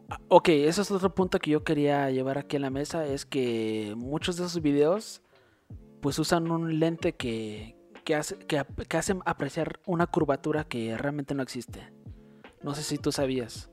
Ah, 0.09 0.21
ok, 0.28 0.50
ese 0.50 0.83
es 0.83 0.90
otro 0.92 1.16
punto 1.16 1.40
que 1.40 1.50
yo 1.50 1.64
quería 1.64 2.12
llevar 2.12 2.38
aquí 2.38 2.59
a 2.59 2.61
la 2.61 2.71
mesa, 2.71 3.04
es 3.07 3.26
que 3.26 3.95
muchos 3.97 4.37
de 4.37 4.47
esos 4.47 4.62
videos 4.62 5.21
pues 6.00 6.16
usan 6.21 6.49
un 6.52 6.78
lente 6.78 7.16
que, 7.16 7.75
que, 8.04 8.14
hace, 8.14 8.37
que, 8.38 8.97
hacen 8.97 9.18
apreciar 9.26 9.80
una 9.85 10.07
curvatura 10.07 10.62
que 10.62 10.97
realmente 10.97 11.35
no 11.35 11.42
existe. 11.42 11.92
No 12.62 12.76
sé 12.76 12.85
si 12.85 12.99
tú 12.99 13.11
sabías. 13.11 13.68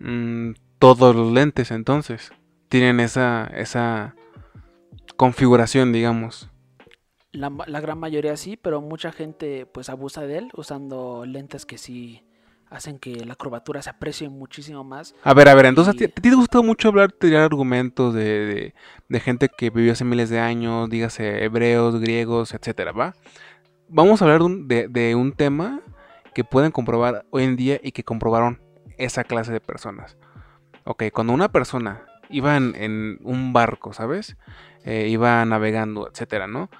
Mm, 0.00 0.52
todos 0.78 1.14
los 1.14 1.30
lentes 1.30 1.70
entonces 1.70 2.32
tienen 2.68 3.00
esa, 3.00 3.46
esa 3.54 4.14
configuración, 5.16 5.92
digamos. 5.92 6.50
La, 7.32 7.52
la, 7.66 7.80
gran 7.80 7.98
mayoría 7.98 8.36
sí, 8.36 8.56
pero 8.56 8.80
mucha 8.80 9.12
gente 9.12 9.66
pues 9.66 9.90
abusa 9.90 10.22
de 10.22 10.38
él 10.38 10.50
usando 10.54 11.26
lentes 11.26 11.66
que 11.66 11.76
sí 11.76 12.22
hacen 12.70 12.98
que 12.98 13.24
la 13.24 13.34
curvatura 13.34 13.82
se 13.82 13.90
aprecie 13.90 14.28
muchísimo 14.28 14.84
más. 14.84 15.14
A 15.22 15.34
ver, 15.34 15.48
a 15.48 15.54
ver, 15.54 15.66
entonces 15.66 15.94
¿a, 15.94 15.96
ti, 15.96 16.08
te 16.08 16.34
gusta 16.34 16.62
mucho 16.62 16.88
hablar, 16.88 17.12
tirar 17.12 17.42
argumentos 17.42 18.14
de, 18.14 18.74
de, 19.08 19.20
gente 19.20 19.48
que 19.48 19.70
vivió 19.70 19.92
hace 19.92 20.04
miles 20.04 20.30
de 20.30 20.40
años, 20.40 20.88
dígase 20.88 21.44
hebreos, 21.44 22.00
griegos, 22.00 22.54
etcétera, 22.54 22.92
¿va? 22.92 23.14
Vamos 23.88 24.20
a 24.20 24.24
hablar 24.24 24.42
de, 24.42 24.88
de 24.88 25.14
un 25.14 25.32
tema 25.32 25.80
que 26.34 26.42
pueden 26.42 26.72
comprobar 26.72 27.24
hoy 27.30 27.44
en 27.44 27.56
día 27.56 27.80
y 27.82 27.92
que 27.92 28.02
comprobaron 28.02 28.60
esa 28.98 29.24
clase 29.24 29.52
de 29.52 29.60
personas. 29.60 30.16
Ok, 30.84 31.04
cuando 31.12 31.32
una 31.32 31.50
persona 31.50 32.04
iba 32.30 32.56
en, 32.56 33.18
un 33.22 33.52
barco, 33.52 33.92
¿sabes? 33.92 34.36
Eh, 34.84 35.08
iba 35.08 35.44
navegando, 35.44 36.08
etcétera, 36.08 36.46
¿no? 36.46 36.70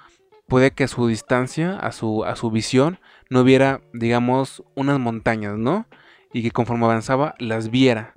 Puede 0.47 0.71
que 0.71 0.85
a 0.85 0.87
su 0.87 1.07
distancia, 1.07 1.77
a 1.77 1.91
su, 1.91 2.23
a 2.23 2.35
su 2.35 2.51
visión, 2.51 2.99
no 3.29 3.43
viera, 3.43 3.81
digamos, 3.93 4.63
unas 4.75 4.99
montañas, 4.99 5.57
¿no? 5.57 5.87
Y 6.31 6.41
que 6.43 6.51
conforme 6.51 6.85
avanzaba 6.85 7.35
las 7.39 7.69
viera. 7.69 8.13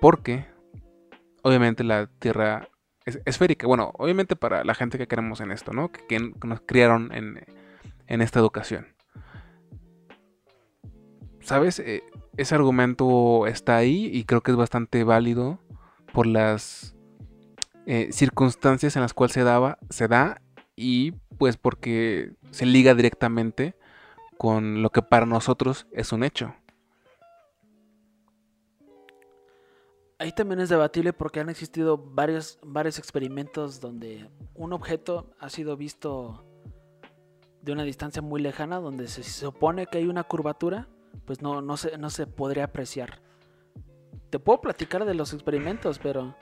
Porque, 0.00 0.46
obviamente, 1.42 1.82
la 1.82 2.06
Tierra 2.06 2.68
es 3.04 3.20
esférica. 3.24 3.66
Bueno, 3.66 3.92
obviamente 3.98 4.36
para 4.36 4.62
la 4.62 4.74
gente 4.74 4.98
que 4.98 5.08
queremos 5.08 5.40
en 5.40 5.50
esto, 5.50 5.72
¿no? 5.72 5.90
Que, 5.90 6.32
nos 6.44 6.60
criaron 6.60 7.10
en, 7.12 7.44
en 8.06 8.20
esta 8.20 8.38
educación. 8.38 8.86
¿sabes? 11.48 11.78
Eh, 11.78 12.02
ese 12.36 12.54
argumento 12.54 13.46
está 13.46 13.76
ahí 13.76 14.10
y 14.12 14.24
creo 14.24 14.42
que 14.42 14.50
es 14.50 14.56
bastante 14.56 15.02
válido 15.02 15.58
por 16.12 16.26
las 16.26 16.94
eh, 17.86 18.08
circunstancias 18.12 18.96
en 18.96 19.02
las 19.02 19.14
cuales 19.14 19.32
se 19.32 19.44
daba, 19.44 19.78
se 19.90 20.08
da 20.08 20.40
y 20.76 21.12
pues 21.38 21.56
porque 21.56 22.32
se 22.50 22.66
liga 22.66 22.94
directamente 22.94 23.74
con 24.36 24.82
lo 24.82 24.90
que 24.90 25.02
para 25.02 25.26
nosotros 25.26 25.86
es 25.92 26.12
un 26.12 26.22
hecho. 26.22 26.54
Ahí 30.20 30.32
también 30.32 30.60
es 30.60 30.68
debatible 30.68 31.12
porque 31.12 31.40
han 31.40 31.48
existido 31.48 31.96
varios, 31.96 32.58
varios 32.62 32.98
experimentos 32.98 33.80
donde 33.80 34.28
un 34.54 34.72
objeto 34.72 35.30
ha 35.38 35.48
sido 35.48 35.76
visto 35.76 36.44
de 37.62 37.72
una 37.72 37.84
distancia 37.84 38.20
muy 38.20 38.40
lejana, 38.40 38.80
donde 38.80 39.06
se 39.08 39.22
supone 39.22 39.86
que 39.86 39.98
hay 39.98 40.06
una 40.06 40.24
curvatura, 40.24 40.88
pues 41.24 41.40
no, 41.40 41.62
no, 41.62 41.76
se, 41.76 41.96
no 41.98 42.10
se 42.10 42.26
podría 42.26 42.64
apreciar. 42.64 43.20
Te 44.30 44.38
puedo 44.38 44.60
platicar 44.60 45.04
de 45.04 45.14
los 45.14 45.32
experimentos, 45.32 45.98
pero... 45.98 46.34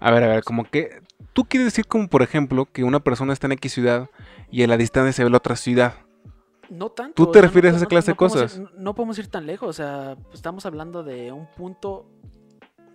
A 0.00 0.10
ver, 0.10 0.22
a 0.24 0.28
ver, 0.28 0.44
como 0.44 0.64
que... 0.64 1.02
Tú 1.32 1.44
quieres 1.44 1.66
decir 1.66 1.86
como, 1.86 2.08
por 2.08 2.22
ejemplo, 2.22 2.66
que 2.66 2.84
una 2.84 3.00
persona 3.00 3.32
está 3.32 3.46
en 3.46 3.52
X 3.52 3.72
ciudad 3.72 4.10
y 4.50 4.62
a 4.62 4.66
la 4.66 4.76
distancia 4.76 5.12
se 5.12 5.24
ve 5.24 5.30
la 5.30 5.38
otra 5.38 5.56
ciudad. 5.56 5.94
No 6.70 6.90
tanto. 6.90 7.14
¿Tú 7.14 7.30
te 7.30 7.40
refieres 7.40 7.74
a 7.74 7.76
esa 7.78 7.86
clase 7.86 8.12
de 8.12 8.16
cosas? 8.16 8.60
no 8.76 8.94
podemos 8.94 9.18
ir 9.18 9.28
tan 9.28 9.46
lejos, 9.46 9.68
o 9.68 9.72
sea, 9.72 10.16
estamos 10.32 10.66
hablando 10.66 11.02
de 11.02 11.32
un 11.32 11.46
punto... 11.46 12.08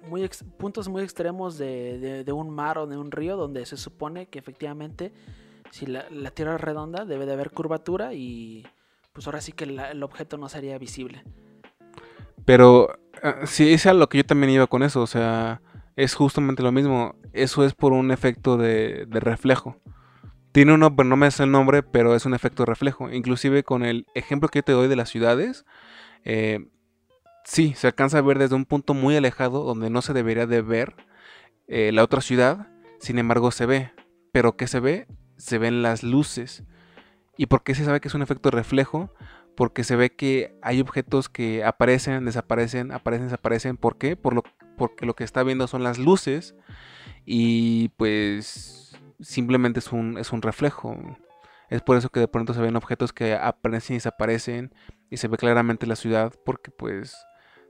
Muy 0.07 0.29
puntos 0.57 0.87
muy 0.87 1.03
extremos 1.03 1.57
de, 1.57 2.23
de, 2.23 2.31
un 2.31 2.49
mar 2.49 2.77
o 2.77 2.87
de 2.87 2.95
un 2.95 3.11
río 3.11 3.35
donde 3.35 3.65
se 3.65 3.75
supone 3.75 4.27
que 4.27 4.39
efectivamente 4.39 5.11
si 5.69 5.85
la, 5.85 6.09
la 6.09 6.31
Tierra 6.31 6.55
es 6.55 6.61
redonda 6.61 7.03
debe 7.03 7.25
de 7.25 7.33
haber 7.33 7.51
curvatura 7.51 8.13
y 8.13 8.65
pues 9.11 9.27
ahora 9.27 9.41
sí 9.41 9.51
que 9.51 9.65
el 9.65 10.01
objeto 10.03 10.37
no 10.37 10.47
sería 10.47 10.77
visible. 10.77 11.25
Pero 12.45 12.97
ah, 13.23 13.45
sí, 13.45 13.73
es 13.73 13.85
a 13.85 13.93
lo 13.93 14.09
que 14.09 14.19
yo 14.19 14.25
también 14.25 14.51
iba 14.51 14.67
con 14.67 14.83
eso, 14.83 15.01
o 15.01 15.07
sea, 15.07 15.61
es 15.97 16.13
justamente 16.15 16.63
lo 16.63 16.71
mismo. 16.71 17.15
Eso 17.33 17.65
es 17.65 17.73
por 17.73 17.91
un 17.91 18.11
efecto 18.11 18.57
de, 18.57 19.07
reflejo. 19.09 19.77
Tiene 20.51 20.73
uno, 20.73 20.95
pero 20.95 21.09
no 21.09 21.17
me 21.17 21.29
sé 21.31 21.43
el 21.43 21.51
nombre, 21.51 21.83
pero 21.83 22.15
es 22.15 22.25
un 22.25 22.33
efecto 22.33 22.63
de 22.63 22.67
reflejo. 22.67 23.11
Inclusive 23.11 23.63
con 23.63 23.83
el 23.83 24.05
ejemplo 24.15 24.47
que 24.49 24.59
yo 24.59 24.63
te 24.63 24.71
doy 24.71 24.87
de 24.87 24.95
las 24.95 25.09
ciudades, 25.09 25.65
eh, 26.23 26.67
sí, 27.43 27.73
se 27.75 27.87
alcanza 27.87 28.19
a 28.19 28.21
ver 28.21 28.39
desde 28.39 28.55
un 28.55 28.65
punto 28.65 28.93
muy 28.93 29.15
alejado 29.15 29.63
donde 29.63 29.89
no 29.89 30.01
se 30.01 30.13
debería 30.13 30.47
de 30.47 30.61
ver 30.61 30.95
eh, 31.67 31.91
la 31.91 32.03
otra 32.03 32.21
ciudad, 32.21 32.67
sin 32.99 33.19
embargo 33.19 33.51
se 33.51 33.65
ve. 33.65 33.91
Pero 34.31 34.55
¿qué 34.55 34.67
se 34.67 34.79
ve? 34.79 35.07
Se 35.37 35.57
ven 35.57 35.81
las 35.81 36.03
luces. 36.03 36.63
¿Y 37.37 37.47
por 37.47 37.63
qué 37.63 37.75
se 37.75 37.85
sabe 37.85 38.01
que 38.01 38.07
es 38.07 38.15
un 38.15 38.21
efecto 38.21 38.51
reflejo? 38.51 39.13
Porque 39.57 39.83
se 39.83 39.97
ve 39.97 40.15
que 40.15 40.55
hay 40.61 40.79
objetos 40.79 41.27
que 41.27 41.65
aparecen, 41.65 42.23
desaparecen, 42.23 42.93
aparecen, 42.93 43.25
desaparecen. 43.25 43.75
¿Por 43.75 43.97
qué? 43.97 44.15
Por 44.15 44.33
lo, 44.33 44.43
porque 44.77 45.05
lo 45.05 45.15
que 45.15 45.25
está 45.25 45.43
viendo 45.43 45.67
son 45.67 45.83
las 45.83 45.97
luces 45.97 46.55
y 47.25 47.89
pues 47.97 48.95
simplemente 49.19 49.79
es 49.79 49.91
un, 49.91 50.17
es 50.17 50.31
un 50.31 50.41
reflejo. 50.41 50.95
Es 51.69 51.81
por 51.81 51.97
eso 51.97 52.09
que 52.09 52.21
de 52.21 52.27
pronto 52.27 52.53
se 52.53 52.61
ven 52.61 52.75
objetos 52.75 53.11
que 53.11 53.33
aparecen 53.33 53.95
y 53.95 53.97
desaparecen 53.97 54.73
y 55.09 55.17
se 55.17 55.27
ve 55.27 55.37
claramente 55.37 55.87
la 55.87 55.95
ciudad 55.95 56.33
porque 56.45 56.71
pues 56.71 57.17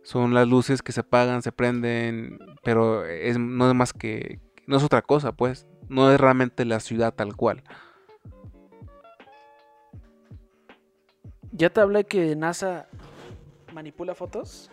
son 0.03 0.33
las 0.33 0.47
luces 0.47 0.81
que 0.81 0.91
se 0.91 0.99
apagan, 0.99 1.41
se 1.41 1.51
prenden, 1.51 2.37
pero 2.63 3.05
es, 3.05 3.39
no 3.39 3.67
es 3.67 3.75
más 3.75 3.93
que, 3.93 4.39
no 4.67 4.77
es 4.77 4.83
otra 4.83 5.01
cosa 5.01 5.31
pues, 5.31 5.65
no 5.89 6.11
es 6.11 6.19
realmente 6.19 6.65
la 6.65 6.79
ciudad 6.79 7.13
tal 7.13 7.35
cual. 7.35 7.63
Ya 11.51 11.69
te 11.69 11.81
hablé 11.81 12.05
que 12.05 12.35
NASA 12.35 12.87
manipula 13.73 14.15
fotos. 14.15 14.69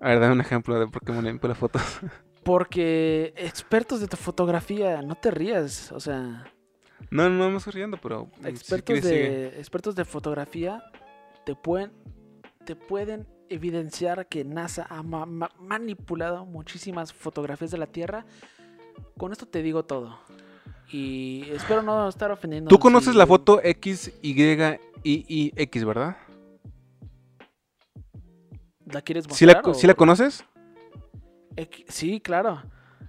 A 0.00 0.10
ver, 0.10 0.20
dame 0.20 0.34
un 0.34 0.40
ejemplo 0.40 0.78
de 0.78 0.86
por 0.86 1.02
qué 1.04 1.12
manipula 1.12 1.54
fotos. 1.54 1.82
Porque 2.44 3.34
expertos 3.36 4.00
de 4.00 4.06
fotografía, 4.16 5.02
no 5.02 5.16
te 5.16 5.32
rías, 5.32 5.90
o 5.90 5.98
sea. 5.98 6.44
No, 7.10 7.28
no 7.28 7.50
me 7.50 7.56
estoy 7.56 7.72
riendo, 7.72 7.96
pero. 7.96 8.30
Expertos, 8.44 9.02
de, 9.02 9.48
expertos 9.58 9.96
de 9.96 10.04
fotografía 10.04 10.84
te 11.44 11.56
pueden, 11.56 11.90
te 12.64 12.76
pueden 12.76 13.26
evidenciar 13.48 14.28
que 14.28 14.44
NASA 14.44 14.86
ha 14.88 15.02
manipulado 15.02 16.46
muchísimas 16.46 17.12
fotografías 17.12 17.72
de 17.72 17.78
la 17.78 17.86
Tierra. 17.86 18.26
Con 19.16 19.32
esto 19.32 19.46
te 19.46 19.62
digo 19.62 19.84
todo. 19.84 20.20
Y 20.90 21.48
espero 21.50 21.82
no 21.82 22.08
estar 22.08 22.30
ofendiendo. 22.30 22.68
¿Tú 22.68 22.78
conoces 22.78 23.14
la 23.14 23.26
foto 23.26 23.60
X, 23.62 24.12
Y 24.22 24.78
y 25.02 25.52
X, 25.56 25.84
¿verdad? 25.84 26.16
¿La 28.86 29.02
quieres 29.02 29.24
¿Sí 29.30 29.46
la, 29.46 29.54
mostrar? 29.54 29.74
¿sí 29.74 29.86
la 29.86 29.92
o- 29.94 29.96
conoces? 29.96 30.44
X- 31.56 31.84
Sí, 31.88 32.20
claro. 32.20 32.62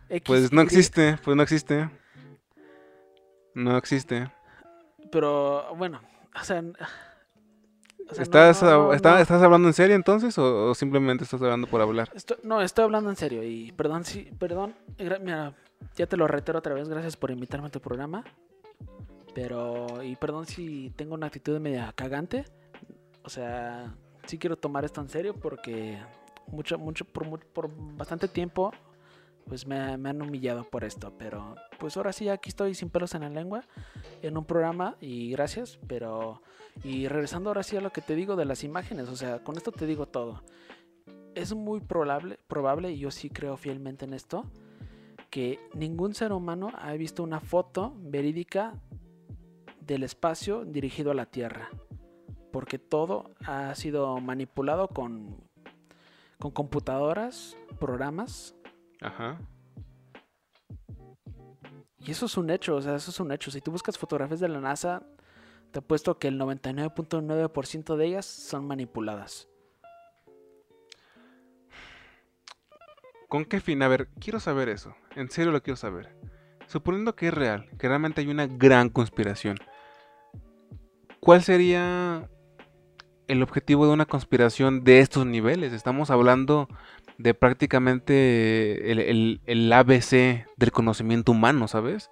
X, 0.09 0.23
Pues 0.25 0.51
no 0.51 0.61
existe, 0.61 1.17
pues 1.23 1.35
no 1.37 1.43
existe. 1.43 1.89
No 3.53 3.77
existe. 3.77 4.31
Pero 5.11 5.75
bueno, 5.75 6.01
o 6.39 6.43
sea. 6.43 6.61
o 8.09 8.13
sea, 8.13 8.23
¿Estás, 8.23 8.61
no, 8.63 8.69
no, 8.87 8.93
está- 8.93 9.11
no. 9.11 9.17
¿Estás 9.19 9.41
hablando 9.43 9.67
en 9.67 9.73
serio 9.73 9.95
entonces 9.95 10.37
o, 10.37 10.69
o 10.69 10.75
simplemente 10.75 11.23
estás 11.25 11.41
hablando 11.41 11.67
por 11.67 11.81
hablar? 11.81 12.09
No, 12.43 12.61
estoy 12.61 12.85
hablando 12.85 13.09
en 13.09 13.15
serio 13.15 13.43
y 13.43 13.71
perdón, 13.73 14.03
sí, 14.05 14.29
perdón. 14.39 14.75
Mira, 14.97 15.53
ya 15.97 16.07
te 16.07 16.15
lo 16.15 16.27
reitero 16.27 16.59
otra 16.59 16.73
vez, 16.73 16.87
gracias 16.87 17.17
por 17.17 17.31
invitarme 17.31 17.67
a 17.67 17.71
tu 17.71 17.81
programa. 17.81 18.23
Pero, 19.33 20.01
y 20.03 20.15
perdón 20.15 20.45
si 20.45 20.91
tengo 20.95 21.15
una 21.15 21.27
actitud 21.27 21.59
media 21.59 21.91
cagante. 21.93 22.45
O 23.23 23.29
sea, 23.29 23.95
sí 24.25 24.37
quiero 24.37 24.57
tomar 24.57 24.85
esto 24.85 25.01
en 25.01 25.09
serio 25.09 25.33
porque 25.35 25.99
mucho, 26.47 26.77
mucho, 26.77 27.03
por, 27.03 27.39
por 27.47 27.69
bastante 27.97 28.27
tiempo, 28.27 28.71
pues 29.45 29.67
me, 29.67 29.97
me 29.97 30.09
han 30.09 30.21
humillado 30.21 30.63
por 30.63 30.83
esto. 30.83 31.13
Pero, 31.17 31.55
pues 31.79 31.97
ahora 31.97 32.13
sí, 32.13 32.29
aquí 32.29 32.49
estoy 32.49 32.73
sin 32.75 32.89
pelos 32.89 33.13
en 33.15 33.21
la 33.21 33.29
lengua, 33.29 33.63
en 34.21 34.37
un 34.37 34.45
programa 34.45 34.95
y 35.01 35.31
gracias. 35.31 35.79
Pero, 35.87 36.41
y 36.83 37.07
regresando 37.07 37.49
ahora 37.49 37.63
sí 37.63 37.75
a 37.75 37.81
lo 37.81 37.91
que 37.91 38.01
te 38.01 38.15
digo 38.15 38.35
de 38.35 38.45
las 38.45 38.63
imágenes, 38.63 39.09
o 39.09 39.15
sea, 39.15 39.43
con 39.43 39.57
esto 39.57 39.71
te 39.71 39.85
digo 39.85 40.07
todo 40.07 40.43
es 41.37 41.53
muy 41.53 41.79
probable, 41.81 42.39
probable, 42.47 42.91
y 42.91 42.97
yo 42.97 43.11
sí 43.11 43.29
creo 43.29 43.57
fielmente 43.57 44.05
en 44.05 44.13
esto, 44.13 44.45
que 45.29 45.59
ningún 45.73 46.13
ser 46.13 46.31
humano 46.31 46.71
ha 46.75 46.93
visto 46.93 47.23
una 47.23 47.39
foto 47.39 47.93
verídica 47.97 48.73
del 49.81 50.03
espacio 50.03 50.65
dirigido 50.65 51.11
a 51.11 51.15
la 51.15 51.25
Tierra. 51.25 51.69
Porque 52.51 52.79
todo 52.79 53.31
ha 53.45 53.73
sido 53.75 54.19
manipulado 54.19 54.87
con, 54.87 55.37
con 56.39 56.51
computadoras, 56.51 57.57
programas, 57.79 58.55
Ajá. 59.01 59.37
y 61.99 62.11
eso 62.11 62.25
es 62.25 62.37
un 62.37 62.49
hecho, 62.49 62.75
o 62.75 62.81
sea, 62.81 62.95
eso 62.95 63.11
es 63.11 63.19
un 63.19 63.31
hecho. 63.31 63.51
Si 63.51 63.61
tú 63.61 63.71
buscas 63.71 63.97
fotografías 63.97 64.39
de 64.39 64.47
la 64.47 64.61
NASA, 64.61 65.03
te 65.71 65.79
apuesto 65.79 66.17
que 66.17 66.29
el 66.29 66.39
99.9% 66.39 67.95
de 67.95 68.05
ellas 68.05 68.25
son 68.25 68.65
manipuladas. 68.65 69.47
¿Con 73.27 73.43
qué 73.43 73.59
fin? 73.59 73.81
A 73.81 73.89
ver, 73.89 74.07
quiero 74.19 74.39
saber 74.39 74.69
eso. 74.69 74.95
En 75.15 75.29
serio 75.29 75.51
lo 75.51 75.61
quiero 75.61 75.75
saber. 75.75 76.15
Suponiendo 76.67 77.15
que 77.15 77.27
es 77.27 77.33
real, 77.33 77.69
que 77.77 77.87
realmente 77.87 78.21
hay 78.21 78.27
una 78.27 78.47
gran 78.47 78.89
conspiración. 78.89 79.57
¿Cuál 81.19 81.43
sería 81.43 82.29
el 83.27 83.43
objetivo 83.43 83.85
de 83.85 83.91
una 83.91 84.05
conspiración 84.05 84.85
de 84.85 84.99
estos 84.99 85.25
niveles? 85.25 85.73
Estamos 85.73 86.09
hablando 86.09 86.69
de 87.17 87.33
prácticamente 87.33 88.91
el, 88.91 89.73
ABC 89.73 90.45
del 90.55 90.71
conocimiento 90.71 91.33
humano, 91.33 91.67
¿sabes? 91.67 92.11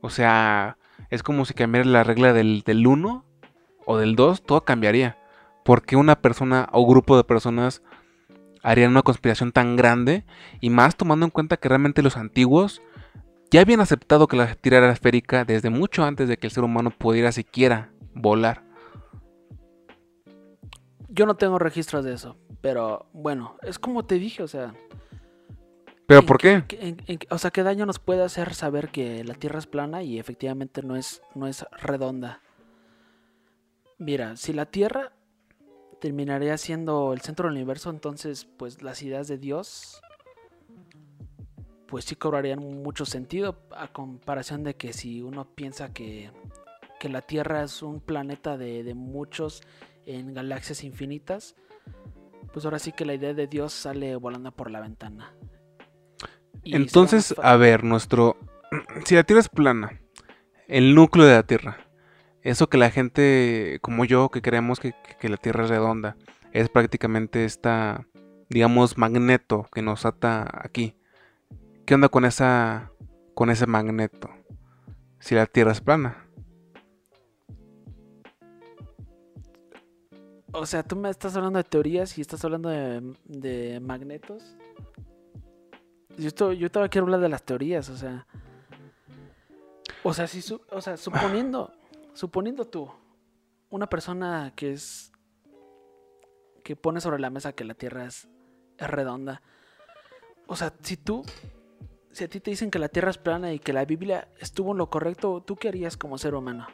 O 0.00 0.08
sea, 0.08 0.78
es 1.10 1.22
como 1.22 1.44
si 1.44 1.52
cambiara 1.52 1.86
la 1.86 2.04
regla 2.04 2.32
del, 2.32 2.62
del 2.62 2.86
1 2.86 3.24
o 3.84 3.98
del 3.98 4.16
2, 4.16 4.42
todo 4.44 4.64
cambiaría. 4.64 5.18
Porque 5.62 5.96
una 5.96 6.16
persona 6.16 6.68
o 6.72 6.86
grupo 6.86 7.18
de 7.18 7.24
personas 7.24 7.82
harían 8.64 8.90
una 8.90 9.02
conspiración 9.02 9.52
tan 9.52 9.76
grande? 9.76 10.24
Y 10.60 10.70
más 10.70 10.96
tomando 10.96 11.24
en 11.26 11.30
cuenta 11.30 11.56
que 11.58 11.68
realmente 11.68 12.02
los 12.02 12.16
antiguos 12.16 12.82
ya 13.50 13.60
habían 13.60 13.80
aceptado 13.80 14.26
que 14.26 14.36
la 14.36 14.52
Tierra 14.56 14.78
era 14.78 14.92
esférica 14.92 15.44
desde 15.44 15.70
mucho 15.70 16.04
antes 16.04 16.28
de 16.28 16.36
que 16.38 16.48
el 16.48 16.52
ser 16.52 16.64
humano 16.64 16.90
pudiera 16.90 17.30
siquiera 17.30 17.90
volar. 18.14 18.64
Yo 21.08 21.26
no 21.26 21.36
tengo 21.36 21.58
registros 21.60 22.04
de 22.04 22.14
eso, 22.14 22.36
pero 22.60 23.06
bueno, 23.12 23.56
es 23.62 23.78
como 23.78 24.04
te 24.04 24.18
dije, 24.18 24.42
o 24.42 24.48
sea, 24.48 24.74
¿Pero 26.06 26.20
¿En 26.20 26.26
por 26.26 26.38
qué? 26.38 26.64
¿Qué- 26.68 26.86
en- 26.86 27.02
en- 27.06 27.18
o 27.30 27.38
sea, 27.38 27.50
¿qué 27.50 27.62
daño 27.62 27.86
nos 27.86 27.98
puede 27.98 28.22
hacer 28.24 28.52
saber 28.54 28.90
que 28.90 29.24
la 29.24 29.34
Tierra 29.34 29.58
es 29.58 29.66
plana 29.66 30.02
y 30.02 30.18
efectivamente 30.18 30.82
no 30.82 30.96
es, 30.96 31.22
no 31.34 31.46
es 31.46 31.64
redonda? 31.80 32.40
Mira, 33.98 34.36
si 34.36 34.52
la 34.52 34.66
Tierra 34.66 35.12
terminaría 36.04 36.58
siendo 36.58 37.14
el 37.14 37.22
centro 37.22 37.48
del 37.48 37.56
universo, 37.56 37.88
entonces 37.88 38.44
pues 38.44 38.82
las 38.82 39.00
ideas 39.00 39.26
de 39.26 39.38
Dios 39.38 40.02
pues 41.86 42.04
sí 42.04 42.14
cobrarían 42.14 42.58
mucho 42.58 43.06
sentido 43.06 43.62
a 43.74 43.88
comparación 43.88 44.64
de 44.64 44.76
que 44.76 44.92
si 44.92 45.22
uno 45.22 45.46
piensa 45.54 45.94
que, 45.94 46.30
que 47.00 47.08
la 47.08 47.22
Tierra 47.22 47.62
es 47.62 47.82
un 47.82 48.00
planeta 48.00 48.58
de, 48.58 48.84
de 48.84 48.92
muchos 48.92 49.62
en 50.04 50.34
galaxias 50.34 50.84
infinitas, 50.84 51.56
pues 52.52 52.66
ahora 52.66 52.80
sí 52.80 52.92
que 52.92 53.06
la 53.06 53.14
idea 53.14 53.32
de 53.32 53.46
Dios 53.46 53.72
sale 53.72 54.14
volando 54.16 54.52
por 54.52 54.70
la 54.70 54.80
ventana. 54.80 55.34
Y 56.62 56.76
Entonces, 56.76 57.34
a 57.42 57.56
ver, 57.56 57.82
nuestro... 57.82 58.36
Si 59.06 59.14
la 59.14 59.24
Tierra 59.24 59.40
es 59.40 59.48
plana, 59.48 60.02
el 60.68 60.94
núcleo 60.94 61.24
de 61.24 61.32
la 61.32 61.44
Tierra, 61.44 61.78
eso 62.44 62.68
que 62.68 62.76
la 62.76 62.90
gente 62.90 63.78
como 63.82 64.04
yo, 64.04 64.28
que 64.28 64.42
creemos 64.42 64.78
que, 64.78 64.94
la 65.22 65.36
Tierra 65.38 65.64
es 65.64 65.70
redonda, 65.70 66.16
es 66.52 66.68
prácticamente 66.68 67.44
esta, 67.44 68.06
digamos, 68.50 68.98
magneto 68.98 69.66
que 69.72 69.82
nos 69.82 70.04
ata 70.04 70.48
aquí. 70.62 70.94
¿Qué 71.86 71.94
onda 71.94 72.10
con 72.10 72.24
esa, 72.24 72.92
con 73.34 73.50
ese 73.50 73.66
magneto? 73.66 74.30
Si 75.18 75.34
la 75.34 75.46
Tierra 75.46 75.72
es 75.72 75.80
plana. 75.80 76.28
O 80.52 80.66
sea, 80.66 80.82
tú 80.82 80.96
me 80.96 81.10
estás 81.10 81.34
hablando 81.36 81.56
de 81.56 81.64
teorías 81.64 82.16
y 82.16 82.20
estás 82.20 82.44
hablando 82.44 82.68
de, 82.68 83.14
de 83.24 83.80
magnetos. 83.80 84.56
Yo, 86.16 86.28
estoy, 86.28 86.58
yo 86.58 86.70
todavía 86.70 86.90
quiero 86.90 87.06
hablar 87.06 87.20
de 87.20 87.28
las 87.28 87.42
teorías, 87.42 87.88
o 87.88 87.96
sea. 87.96 88.26
O 90.04 90.12
sea, 90.14 90.26
si 90.26 90.42
su- 90.42 90.60
o 90.70 90.80
sea, 90.80 90.96
suponiendo, 90.96 91.72
suponiendo 92.14 92.64
tú, 92.64 92.90
una 93.70 93.88
persona 93.88 94.52
que 94.56 94.72
es. 94.72 95.12
que 96.62 96.76
pone 96.76 97.00
sobre 97.00 97.20
la 97.20 97.30
mesa 97.30 97.52
que 97.52 97.64
la 97.64 97.74
Tierra 97.74 98.06
es, 98.06 98.28
es 98.78 98.88
redonda. 98.88 99.42
O 100.46 100.56
sea, 100.56 100.72
si 100.82 100.96
tú. 100.96 101.22
Si 102.10 102.22
a 102.22 102.28
ti 102.28 102.38
te 102.38 102.50
dicen 102.50 102.70
que 102.70 102.78
la 102.78 102.88
Tierra 102.88 103.10
es 103.10 103.18
plana 103.18 103.52
y 103.52 103.58
que 103.58 103.72
la 103.72 103.84
Biblia 103.84 104.28
estuvo 104.38 104.70
en 104.70 104.78
lo 104.78 104.88
correcto, 104.88 105.42
¿tú 105.44 105.56
qué 105.56 105.68
harías 105.68 105.96
como 105.96 106.16
ser 106.16 106.36
humano? 106.36 106.68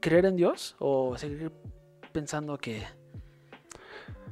¿Creer 0.00 0.26
en 0.26 0.34
Dios? 0.34 0.74
¿O 0.80 1.16
seguir 1.16 1.52
pensando 2.10 2.58
que, 2.58 2.84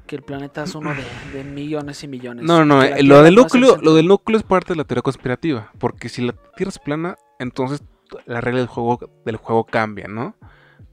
que 0.09 0.17
el 0.17 0.23
planeta 0.23 0.65
es 0.65 0.75
uno 0.75 0.93
de, 0.93 1.39
de 1.39 1.45
millones 1.45 2.03
y 2.03 2.09
millones. 2.09 2.45
No, 2.45 2.65
no, 2.65 2.83
eh, 2.83 3.03
lo 3.05 3.23
del 3.23 3.37
núcleo, 3.37 3.77
lo 3.77 3.95
del 3.95 4.09
núcleo 4.09 4.39
es 4.39 4.43
parte 4.43 4.73
de 4.73 4.77
la 4.77 4.85
teoría 4.85 5.03
conspirativa, 5.03 5.71
porque 5.79 6.09
si 6.09 6.23
la 6.23 6.33
Tierra 6.57 6.71
es 6.71 6.79
plana, 6.81 7.17
entonces 7.39 7.83
la 8.27 8.41
regla 8.41 8.61
del 8.61 8.69
juego 8.69 8.99
del 9.25 9.37
juego 9.37 9.65
cambia, 9.65 10.09
¿no? 10.09 10.35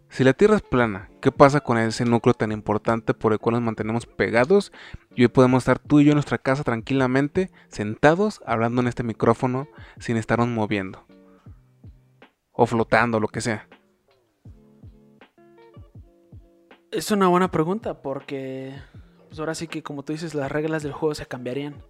Si 0.09 0.23
la 0.23 0.33
Tierra 0.33 0.55
es 0.55 0.61
plana, 0.61 1.09
¿qué 1.21 1.31
pasa 1.31 1.59
con 1.59 1.77
ese 1.77 2.05
núcleo 2.05 2.33
tan 2.33 2.51
importante 2.51 3.13
por 3.13 3.33
el 3.33 3.39
cual 3.39 3.55
nos 3.55 3.63
mantenemos 3.63 4.05
pegados? 4.05 4.71
Y 5.13 5.23
hoy 5.23 5.27
podemos 5.27 5.63
estar 5.63 5.79
tú 5.79 5.99
y 5.99 6.05
yo 6.05 6.11
en 6.11 6.15
nuestra 6.15 6.37
casa 6.37 6.63
tranquilamente, 6.63 7.51
sentados, 7.67 8.41
hablando 8.45 8.81
en 8.81 8.87
este 8.87 9.03
micrófono, 9.03 9.67
sin 9.99 10.15
estarnos 10.15 10.47
moviendo. 10.47 11.05
O 12.51 12.65
flotando, 12.65 13.19
lo 13.19 13.27
que 13.27 13.41
sea. 13.41 13.67
Es 16.91 17.11
una 17.11 17.27
buena 17.27 17.51
pregunta 17.51 18.01
porque 18.01 18.73
pues 19.27 19.39
ahora 19.41 19.53
sí 19.53 19.67
que 19.67 19.83
como 19.83 20.03
tú 20.03 20.13
dices 20.13 20.33
las 20.33 20.49
reglas 20.49 20.81
del 20.81 20.93
juego 20.93 21.13
se 21.13 21.25
cambiarían. 21.25 21.83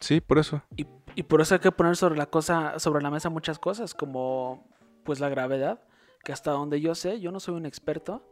Sí, 0.00 0.20
por 0.20 0.38
eso. 0.38 0.62
Y, 0.76 0.86
y 1.16 1.24
por 1.24 1.40
eso 1.40 1.54
hay 1.54 1.60
que 1.60 1.72
poner 1.72 1.96
sobre 1.96 2.16
la 2.16 2.26
cosa, 2.26 2.78
sobre 2.78 3.02
la 3.02 3.10
mesa 3.10 3.28
muchas 3.30 3.58
cosas, 3.58 3.94
como 3.94 4.68
pues 5.04 5.18
la 5.18 5.28
gravedad, 5.28 5.80
que 6.22 6.32
hasta 6.32 6.50
donde 6.52 6.80
yo 6.80 6.94
sé, 6.94 7.20
yo 7.20 7.32
no 7.32 7.40
soy 7.40 7.54
un 7.56 7.66
experto. 7.66 8.22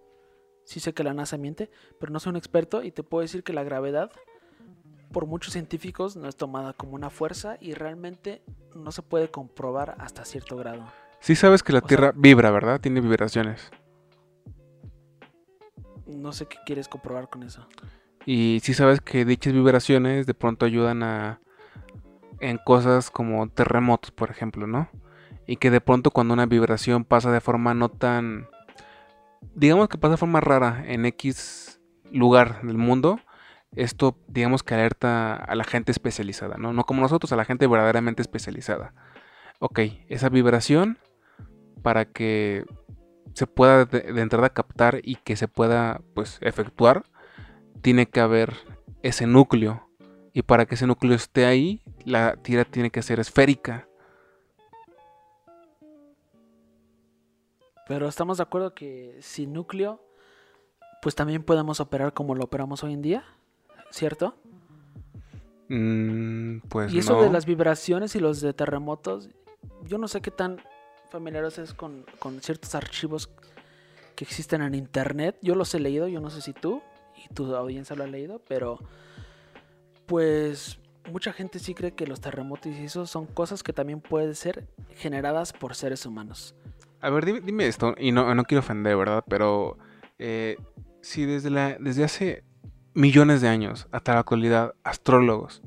Sí 0.64 0.80
sé 0.80 0.94
que 0.94 1.02
la 1.04 1.12
NASA 1.14 1.36
miente, 1.36 1.70
pero 2.00 2.12
no 2.12 2.20
soy 2.20 2.30
un 2.30 2.36
experto 2.36 2.82
y 2.82 2.90
te 2.92 3.02
puedo 3.02 3.22
decir 3.22 3.42
que 3.42 3.52
la 3.52 3.64
gravedad, 3.64 4.10
por 5.12 5.26
muchos 5.26 5.52
científicos, 5.52 6.16
no 6.16 6.28
es 6.28 6.36
tomada 6.36 6.72
como 6.72 6.94
una 6.94 7.10
fuerza 7.10 7.56
y 7.60 7.74
realmente 7.74 8.42
no 8.74 8.90
se 8.92 9.02
puede 9.02 9.30
comprobar 9.30 9.94
hasta 9.98 10.24
cierto 10.24 10.56
grado. 10.56 10.84
Sí 11.20 11.36
sabes 11.36 11.62
que 11.62 11.72
la 11.72 11.78
O 11.78 11.82
sea- 11.82 11.88
Tierra 11.88 12.12
vibra, 12.16 12.50
¿verdad? 12.50 12.80
Tiene 12.80 13.00
vibraciones. 13.00 13.70
No 16.06 16.32
sé 16.32 16.46
qué 16.46 16.58
quieres 16.66 16.88
comprobar 16.88 17.28
con 17.28 17.42
eso. 17.42 17.66
Y 18.26 18.60
sí 18.62 18.74
sabes 18.74 19.00
que 19.00 19.24
dichas 19.24 19.52
vibraciones 19.52 20.26
de 20.26 20.34
pronto 20.34 20.66
ayudan 20.66 21.02
a 21.02 21.40
en 22.40 22.58
cosas 22.58 23.10
como 23.10 23.48
terremotos, 23.48 24.10
por 24.10 24.30
ejemplo, 24.30 24.66
¿no? 24.66 24.88
Y 25.46 25.56
que 25.56 25.70
de 25.70 25.80
pronto 25.80 26.10
cuando 26.10 26.34
una 26.34 26.46
vibración 26.46 27.04
pasa 27.04 27.30
de 27.30 27.40
forma 27.40 27.74
no 27.74 27.88
tan 27.88 28.48
digamos 29.54 29.88
que 29.88 29.98
pasa 29.98 30.12
de 30.12 30.18
forma 30.18 30.40
rara 30.40 30.84
en 30.86 31.04
X 31.06 31.80
lugar 32.10 32.62
del 32.62 32.78
mundo, 32.78 33.20
esto 33.76 34.16
digamos 34.28 34.62
que 34.62 34.74
alerta 34.74 35.34
a 35.34 35.54
la 35.54 35.64
gente 35.64 35.92
especializada, 35.92 36.56
¿no? 36.56 36.72
No 36.72 36.84
como 36.84 37.02
nosotros, 37.02 37.32
a 37.32 37.36
la 37.36 37.44
gente 37.44 37.66
verdaderamente 37.66 38.22
especializada. 38.22 38.94
Ok, 39.58 39.80
esa 40.08 40.28
vibración 40.28 40.98
para 41.82 42.04
que 42.04 42.64
se 43.34 43.46
pueda 43.46 43.84
de, 43.84 44.20
entrada 44.20 44.50
captar 44.50 45.00
y 45.02 45.16
que 45.16 45.36
se 45.36 45.48
pueda 45.48 46.00
pues 46.14 46.38
efectuar 46.40 47.04
tiene 47.82 48.06
que 48.06 48.20
haber 48.20 48.54
ese 49.02 49.26
núcleo. 49.26 49.88
Y 50.36 50.42
para 50.42 50.66
que 50.66 50.74
ese 50.74 50.86
núcleo 50.88 51.14
esté 51.14 51.46
ahí, 51.46 51.80
la 52.04 52.34
Tierra 52.34 52.64
tiene 52.64 52.90
que 52.90 53.02
ser 53.02 53.20
esférica. 53.20 53.88
Pero 57.86 58.08
estamos 58.08 58.38
de 58.38 58.42
acuerdo 58.42 58.74
que 58.74 59.16
sin 59.20 59.52
núcleo, 59.52 60.04
pues 61.00 61.14
también 61.14 61.44
podemos 61.44 61.78
operar 61.78 62.14
como 62.14 62.34
lo 62.34 62.44
operamos 62.44 62.82
hoy 62.82 62.94
en 62.94 63.02
día, 63.02 63.24
¿cierto? 63.90 64.34
Mm, 65.68 66.58
pues 66.68 66.92
y 66.92 66.98
eso 66.98 67.22
de 67.22 67.30
las 67.30 67.46
vibraciones 67.46 68.16
y 68.16 68.20
los 68.20 68.40
de 68.40 68.52
terremotos, 68.52 69.30
yo 69.84 69.98
no 69.98 70.08
sé 70.08 70.20
qué 70.20 70.32
tan 70.32 70.60
familiares 71.10 71.58
es 71.58 71.74
con, 71.74 72.04
con 72.18 72.40
ciertos 72.40 72.74
archivos 72.74 73.30
que 74.16 74.24
existen 74.24 74.62
en 74.62 74.74
internet. 74.74 75.38
Yo 75.42 75.54
los 75.54 75.72
he 75.76 75.78
leído, 75.78 76.08
yo 76.08 76.20
no 76.20 76.30
sé 76.30 76.40
si 76.40 76.52
tú 76.52 76.82
y 77.24 77.32
tu 77.32 77.54
audiencia 77.54 77.94
lo 77.94 78.02
ha 78.02 78.08
leído, 78.08 78.40
pero 78.48 78.80
pues 80.06 80.78
mucha 81.10 81.32
gente 81.32 81.58
sí 81.58 81.74
cree 81.74 81.92
que 81.92 82.06
los 82.06 82.20
terremotos 82.20 82.72
y 82.72 82.84
eso 82.84 83.06
son 83.06 83.26
cosas 83.26 83.62
que 83.62 83.72
también 83.72 84.00
pueden 84.00 84.34
ser 84.34 84.66
generadas 84.96 85.52
por 85.52 85.74
seres 85.74 86.06
humanos. 86.06 86.54
A 87.00 87.10
ver, 87.10 87.42
dime, 87.42 87.66
esto, 87.66 87.94
y 87.98 88.12
no, 88.12 88.34
no 88.34 88.44
quiero 88.44 88.60
ofender, 88.60 88.96
¿verdad? 88.96 89.24
Pero 89.28 89.76
eh, 90.18 90.56
si 91.02 91.26
desde, 91.26 91.50
desde 91.78 92.04
hace 92.04 92.44
millones 92.94 93.40
de 93.42 93.48
años 93.48 93.88
hasta 93.92 94.14
la 94.14 94.20
actualidad, 94.20 94.74
astrólogos 94.84 95.62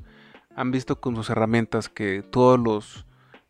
han 0.56 0.72
visto 0.72 1.00
con 1.00 1.16
sus 1.16 1.30
herramientas 1.30 1.90
que 1.90 2.24
todos 2.24 2.60
los 2.60 3.06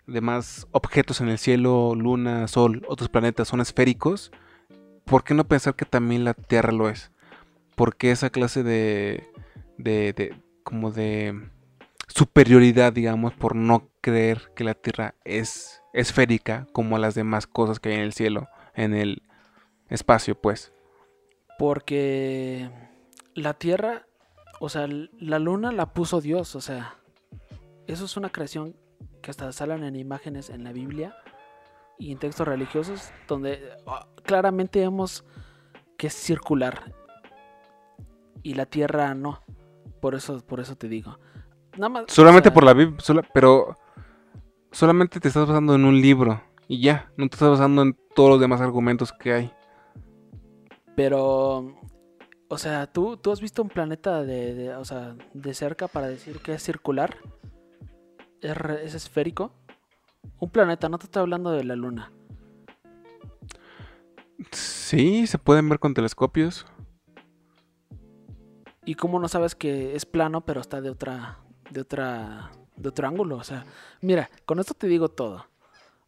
demás 0.07 0.67
objetos 0.71 1.21
en 1.21 1.29
el 1.29 1.37
cielo, 1.37 1.93
luna, 1.95 2.47
sol, 2.49 2.85
otros 2.89 3.07
planetas 3.07 3.47
son 3.47 3.61
esféricos, 3.61 4.31
¿por 5.05 5.23
qué 5.23 5.33
no 5.33 5.47
pensar 5.47 5.75
que 5.75 5.85
también 5.85 6.25
la 6.25 6.33
Tierra 6.33 6.73
lo 6.73 6.89
es? 6.89 7.11
Porque 7.75 8.11
esa 8.11 8.29
clase 8.29 8.63
de, 8.63 9.31
de 9.77 10.35
como 10.67 10.91
de 10.91 11.49
superioridad, 12.09 12.91
digamos, 12.91 13.33
por 13.33 13.55
no 13.55 13.87
creer 14.01 14.51
que 14.53 14.65
la 14.65 14.73
Tierra 14.73 15.15
es 15.23 15.81
esférica 15.93 16.67
como 16.73 16.97
las 16.97 17.15
demás 17.15 17.47
cosas 17.47 17.79
que 17.79 17.87
hay 17.87 17.95
en 17.95 18.01
el 18.01 18.11
cielo, 18.11 18.49
en 18.73 18.93
el 18.93 19.23
espacio, 19.87 20.35
pues. 20.35 20.73
Porque 21.57 22.69
la 23.33 23.53
Tierra, 23.53 24.07
o 24.59 24.67
sea, 24.67 24.89
la 24.89 25.39
luna 25.39 25.71
la 25.71 25.93
puso 25.93 26.19
Dios, 26.19 26.53
o 26.57 26.59
sea, 26.59 26.95
eso 27.87 28.03
es 28.03 28.17
una 28.17 28.29
creación 28.29 28.75
que 29.21 29.31
hasta 29.31 29.53
salen 29.53 29.85
en 29.85 29.95
imágenes 29.95 30.49
en 30.49 30.65
la 30.65 30.73
Biblia 30.73 31.15
y 31.97 32.11
en 32.11 32.19
textos 32.19 32.45
religiosos 32.45 33.13
donde 33.25 33.71
ah, 33.87 34.05
claramente 34.25 34.81
vemos 34.81 35.23
que 35.97 36.07
es 36.07 36.13
circular 36.13 36.93
y 38.43 38.55
la 38.55 38.65
Tierra 38.65 39.15
no. 39.15 39.41
Por 39.99 40.15
eso, 40.15 40.39
por 40.45 40.59
eso 40.59 40.75
te 40.75 40.87
digo. 40.87 41.19
Nada 41.77 41.89
más, 41.89 42.05
solamente 42.07 42.51
por 42.51 42.63
la 42.63 42.73
Biblia, 42.73 42.97
pero 43.33 43.75
solamente 44.71 45.19
te 45.19 45.27
estás 45.27 45.47
basando 45.47 45.75
en 45.75 45.85
un 45.85 46.01
libro 46.01 46.41
y 46.67 46.81
ya, 46.81 47.11
no 47.17 47.27
te 47.29 47.35
estás 47.35 47.49
basando 47.49 47.81
en 47.81 47.97
todos 48.15 48.31
los 48.31 48.39
demás 48.39 48.61
argumentos 48.61 49.13
que 49.13 49.33
hay. 49.33 49.51
Pero, 50.95 51.75
o 52.47 52.57
sea, 52.57 52.87
¿tú, 52.87 53.17
tú 53.17 53.31
has 53.31 53.39
visto 53.39 53.61
un 53.61 53.69
planeta 53.69 54.23
de, 54.23 54.75
o 54.75 54.83
sea, 54.83 55.15
de 55.33 55.53
cerca 55.53 55.87
para 55.87 56.07
decir 56.07 56.39
que 56.39 56.53
es 56.53 56.63
circular? 56.63 57.15
¿Es, 58.41 58.93
esférico? 58.93 59.53
Un 60.39 60.49
planeta, 60.49 60.89
no 60.89 60.97
te 60.97 61.05
estoy 61.05 61.21
hablando 61.21 61.51
de 61.51 61.63
la 61.63 61.75
luna. 61.75 62.11
Sí, 64.51 65.25
se 65.25 65.37
pueden 65.37 65.67
ver 65.69 65.79
con 65.79 65.93
telescopios. 65.93 66.65
¿Y 68.87 68.95
cómo 68.95 69.19
no 69.19 69.27
sabes 69.27 69.53
que 69.53 69.97
es 69.97 70.05
plano 70.05 70.45
pero 70.45 70.61
está 70.61 70.79
de 70.79 70.89
otra 70.89 71.39
de 71.69 71.81
otra 71.81 72.51
de 72.77 72.87
otro 72.87 73.05
ángulo? 73.05 73.35
O 73.35 73.43
sea, 73.43 73.65
mira, 73.99 74.29
con 74.45 74.59
esto 74.59 74.73
te 74.73 74.87
digo 74.87 75.09
todo. 75.09 75.45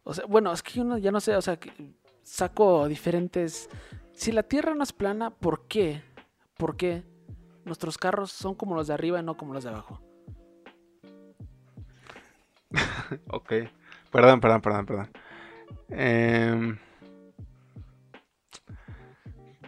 O 0.02 0.14
sea, 0.14 0.24
bueno, 0.24 0.50
es 0.50 0.62
que 0.62 0.72
yo 0.72 0.96
ya 0.96 1.12
no 1.12 1.20
sé, 1.20 1.36
o 1.36 1.42
sea, 1.42 1.58
saco 2.22 2.88
diferentes 2.88 3.68
si 4.14 4.32
la 4.32 4.44
Tierra 4.44 4.74
no 4.74 4.82
es 4.82 4.94
plana, 4.94 5.28
¿por 5.28 5.66
qué? 5.68 6.02
¿Por 6.56 6.78
qué 6.78 7.04
nuestros 7.66 7.98
carros 7.98 8.32
son 8.32 8.54
como 8.54 8.74
los 8.74 8.86
de 8.86 8.94
arriba 8.94 9.20
y 9.20 9.22
no 9.22 9.36
como 9.36 9.52
los 9.52 9.64
de 9.64 9.68
abajo? 9.68 10.00
ok. 13.28 13.52
Perdón, 14.10 14.40
perdón, 14.40 14.62
perdón, 14.62 14.86
perdón. 14.86 16.80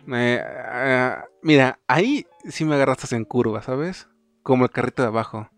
Eh, 0.09 1.17
mira, 1.43 1.79
ahí 1.87 2.27
sí 2.49 2.65
me 2.65 2.75
agarraste 2.75 3.15
en 3.15 3.25
curva, 3.25 3.63
¿sabes? 3.63 4.09
Como 4.43 4.65
el 4.65 4.71
carrito 4.71 5.03
de 5.03 5.09
abajo. 5.09 5.51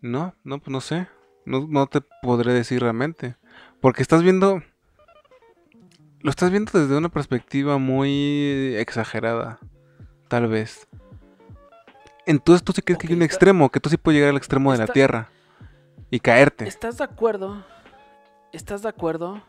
No, 0.00 0.34
no, 0.44 0.58
pues 0.58 0.70
no 0.70 0.80
sé. 0.80 1.08
No, 1.44 1.66
no 1.68 1.86
te 1.86 2.00
podré 2.22 2.52
decir 2.52 2.80
realmente. 2.80 3.36
Porque 3.80 4.02
estás 4.02 4.22
viendo... 4.22 4.62
Lo 6.20 6.30
estás 6.30 6.50
viendo 6.50 6.72
desde 6.78 6.96
una 6.96 7.08
perspectiva 7.08 7.78
muy 7.78 8.74
exagerada. 8.76 9.58
Tal 10.28 10.48
vez. 10.48 10.88
Entonces 12.26 12.62
tú 12.62 12.72
sí 12.72 12.82
crees 12.82 12.98
que 12.98 13.06
hay 13.06 13.14
un 13.14 13.22
extremo, 13.22 13.70
que 13.70 13.80
tú 13.80 13.88
sí 13.88 13.96
puedes 13.96 14.18
llegar 14.18 14.30
al 14.30 14.36
extremo 14.36 14.72
de 14.72 14.78
la 14.78 14.86
Tierra 14.86 15.30
y 16.10 16.20
caerte. 16.20 16.68
¿Estás 16.68 16.98
de 16.98 17.04
acuerdo? 17.04 17.64
¿Estás 18.52 18.82
de 18.82 18.88
acuerdo? 18.90 19.42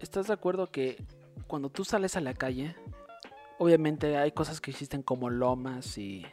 ¿Estás 0.00 0.28
de 0.28 0.32
acuerdo 0.32 0.70
que 0.70 1.04
cuando 1.46 1.68
tú 1.68 1.84
sales 1.84 2.16
a 2.16 2.20
la 2.20 2.32
calle, 2.34 2.74
obviamente 3.58 4.16
hay 4.16 4.32
cosas 4.32 4.60
que 4.60 4.70
existen 4.70 5.02
como 5.02 5.30
lomas 5.30 5.98
y, 5.98 6.24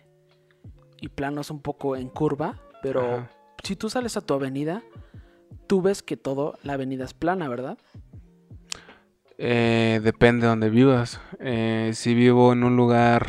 y 1.02 1.10
planos 1.10 1.52
un 1.52 1.62
poco 1.62 1.96
en 1.96 2.10
curva, 2.10 2.60
pero 2.82 3.28
si 3.64 3.76
tú 3.76 3.90
sales 3.90 4.18
a 4.18 4.22
tu 4.22 4.34
avenida, 4.34 4.84
tú 5.68 5.82
ves 5.82 6.04
que 6.04 6.18
todo, 6.18 6.58
la 6.64 6.74
avenida 6.74 7.06
es 7.06 7.14
plana, 7.14 7.48
¿verdad? 7.50 7.78
Eh, 9.38 10.00
depende 10.04 10.44
de 10.44 10.50
donde 10.50 10.70
vivas. 10.70 11.20
Eh, 11.40 11.92
si 11.94 12.14
vivo 12.14 12.54
en 12.54 12.64
un 12.64 12.78
lugar 12.78 13.28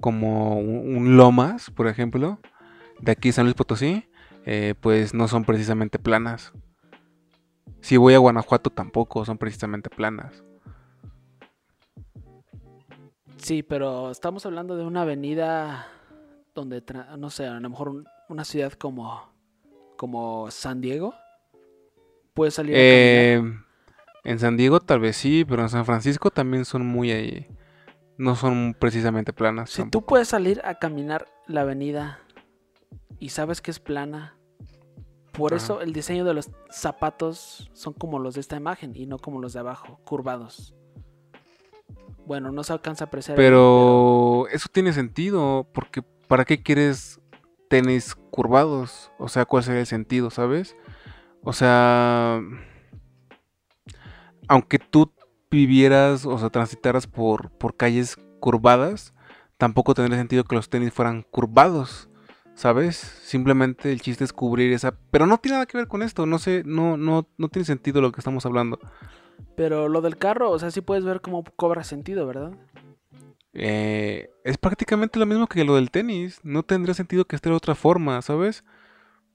como 0.00 0.58
un 0.58 1.16
Lomas, 1.16 1.70
por 1.70 1.88
ejemplo, 1.88 2.38
de 3.00 3.12
aquí 3.12 3.32
San 3.32 3.44
Luis 3.44 3.54
Potosí, 3.54 4.04
eh, 4.44 4.74
pues 4.80 5.14
no 5.14 5.28
son 5.28 5.44
precisamente 5.44 5.98
planas. 5.98 6.52
Si 7.80 7.96
voy 7.96 8.14
a 8.14 8.18
Guanajuato 8.18 8.70
tampoco 8.70 9.24
son 9.24 9.38
precisamente 9.38 9.90
planas. 9.90 10.44
Sí, 13.42 13.64
pero 13.64 14.10
estamos 14.10 14.46
hablando 14.46 14.76
de 14.76 14.84
una 14.84 15.02
avenida 15.02 15.88
donde, 16.54 16.82
no 17.18 17.28
sé, 17.28 17.46
a 17.46 17.58
lo 17.58 17.68
mejor 17.68 18.04
una 18.28 18.44
ciudad 18.44 18.72
como, 18.74 19.32
como 19.96 20.50
San 20.50 20.80
Diego. 20.80 21.12
Puede 22.34 22.52
salir. 22.52 22.74
Eh, 22.76 23.42
en 24.24 24.38
San 24.38 24.56
Diego 24.56 24.78
tal 24.80 25.00
vez 25.00 25.16
sí, 25.16 25.44
pero 25.44 25.62
en 25.62 25.68
San 25.68 25.84
Francisco 25.84 26.30
también 26.30 26.64
son 26.64 26.86
muy 26.86 27.10
ahí. 27.10 27.48
No 28.16 28.36
son 28.36 28.76
precisamente 28.78 29.32
planas. 29.32 29.70
Si 29.70 29.90
tú 29.90 30.06
puedes 30.06 30.28
salir 30.28 30.60
a 30.64 30.76
caminar 30.76 31.26
la 31.48 31.62
avenida 31.62 32.20
y 33.18 33.30
sabes 33.30 33.60
que 33.60 33.72
es 33.72 33.80
plana. 33.80 34.36
Por 35.32 35.54
eso 35.54 35.80
el 35.80 35.94
diseño 35.94 36.24
de 36.24 36.34
los 36.34 36.50
zapatos 36.70 37.70
son 37.72 37.94
como 37.94 38.18
los 38.18 38.34
de 38.34 38.42
esta 38.42 38.56
imagen 38.56 38.92
y 38.94 39.06
no 39.06 39.18
como 39.18 39.40
los 39.40 39.54
de 39.54 39.60
abajo, 39.60 39.98
curvados. 40.04 40.74
Bueno, 42.26 42.52
no 42.52 42.62
se 42.64 42.72
alcanza 42.72 43.04
a 43.04 43.06
apreciar. 43.06 43.36
Pero, 43.36 44.46
eso 44.52 44.68
tiene 44.72 44.92
sentido, 44.92 45.68
porque 45.72 46.02
¿para 46.28 46.44
qué 46.44 46.62
quieres 46.62 47.20
tenis 47.68 48.14
curvados? 48.30 49.10
O 49.18 49.28
sea, 49.28 49.44
¿cuál 49.44 49.64
sería 49.64 49.80
el 49.80 49.86
sentido, 49.86 50.30
sabes? 50.30 50.76
O 51.42 51.52
sea, 51.52 52.40
aunque 54.48 54.78
tú 54.78 55.12
vivieras, 55.50 56.24
o 56.24 56.38
sea, 56.38 56.50
transitaras 56.50 57.06
por, 57.06 57.50
por 57.50 57.76
calles 57.76 58.16
curvadas, 58.40 59.12
tampoco 59.58 59.94
tendría 59.94 60.18
sentido 60.18 60.44
que 60.44 60.54
los 60.54 60.70
tenis 60.70 60.92
fueran 60.92 61.22
curvados. 61.22 62.08
¿Sabes? 62.54 62.96
Simplemente 62.96 63.90
el 63.90 64.02
chiste 64.02 64.24
es 64.24 64.32
cubrir 64.32 64.72
esa. 64.74 64.94
Pero 65.10 65.26
no 65.26 65.38
tiene 65.38 65.54
nada 65.54 65.66
que 65.66 65.78
ver 65.78 65.88
con 65.88 66.02
esto. 66.02 66.26
No 66.26 66.38
sé, 66.38 66.62
no, 66.66 66.98
no, 66.98 67.26
no 67.38 67.48
tiene 67.48 67.64
sentido 67.64 68.02
lo 68.02 68.12
que 68.12 68.20
estamos 68.20 68.44
hablando. 68.44 68.78
Pero 69.56 69.88
lo 69.88 70.00
del 70.00 70.16
carro, 70.16 70.50
o 70.50 70.58
sea, 70.58 70.70
sí 70.70 70.80
puedes 70.80 71.04
ver 71.04 71.20
cómo 71.20 71.44
cobra 71.56 71.84
sentido, 71.84 72.26
¿verdad? 72.26 72.52
Eh, 73.54 74.30
es 74.44 74.56
prácticamente 74.56 75.18
lo 75.18 75.26
mismo 75.26 75.46
que 75.46 75.64
lo 75.64 75.76
del 75.76 75.90
tenis. 75.90 76.40
No 76.42 76.62
tendría 76.62 76.94
sentido 76.94 77.26
que 77.26 77.36
esté 77.36 77.50
de 77.50 77.56
otra 77.56 77.74
forma, 77.74 78.20
¿sabes? 78.22 78.64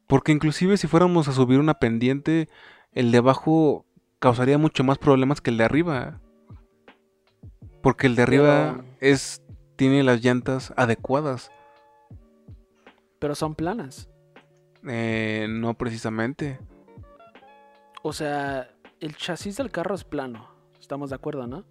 Porque 0.07 0.31
inclusive 0.31 0.77
si 0.77 0.87
fuéramos 0.87 1.27
a 1.27 1.33
subir 1.33 1.59
una 1.59 1.75
pendiente, 1.75 2.49
el 2.93 3.11
de 3.11 3.19
abajo 3.19 3.85
causaría 4.19 4.57
mucho 4.57 4.83
más 4.83 4.97
problemas 4.97 5.41
que 5.41 5.51
el 5.51 5.57
de 5.57 5.63
arriba. 5.65 6.19
Porque 7.81 8.07
el 8.07 8.15
de 8.15 8.23
arriba 8.23 8.83
es 8.99 9.41
tiene 9.75 10.03
las 10.03 10.23
llantas 10.23 10.73
adecuadas. 10.75 11.51
Pero 13.19 13.35
son 13.35 13.55
planas. 13.55 14.09
Eh, 14.87 15.47
no 15.49 15.75
precisamente. 15.75 16.59
O 18.03 18.13
sea, 18.13 18.69
el 18.99 19.15
chasis 19.15 19.57
del 19.57 19.71
carro 19.71 19.95
es 19.95 20.03
plano. 20.03 20.49
Estamos 20.79 21.09
de 21.09 21.15
acuerdo, 21.15 21.47
¿no? 21.47 21.65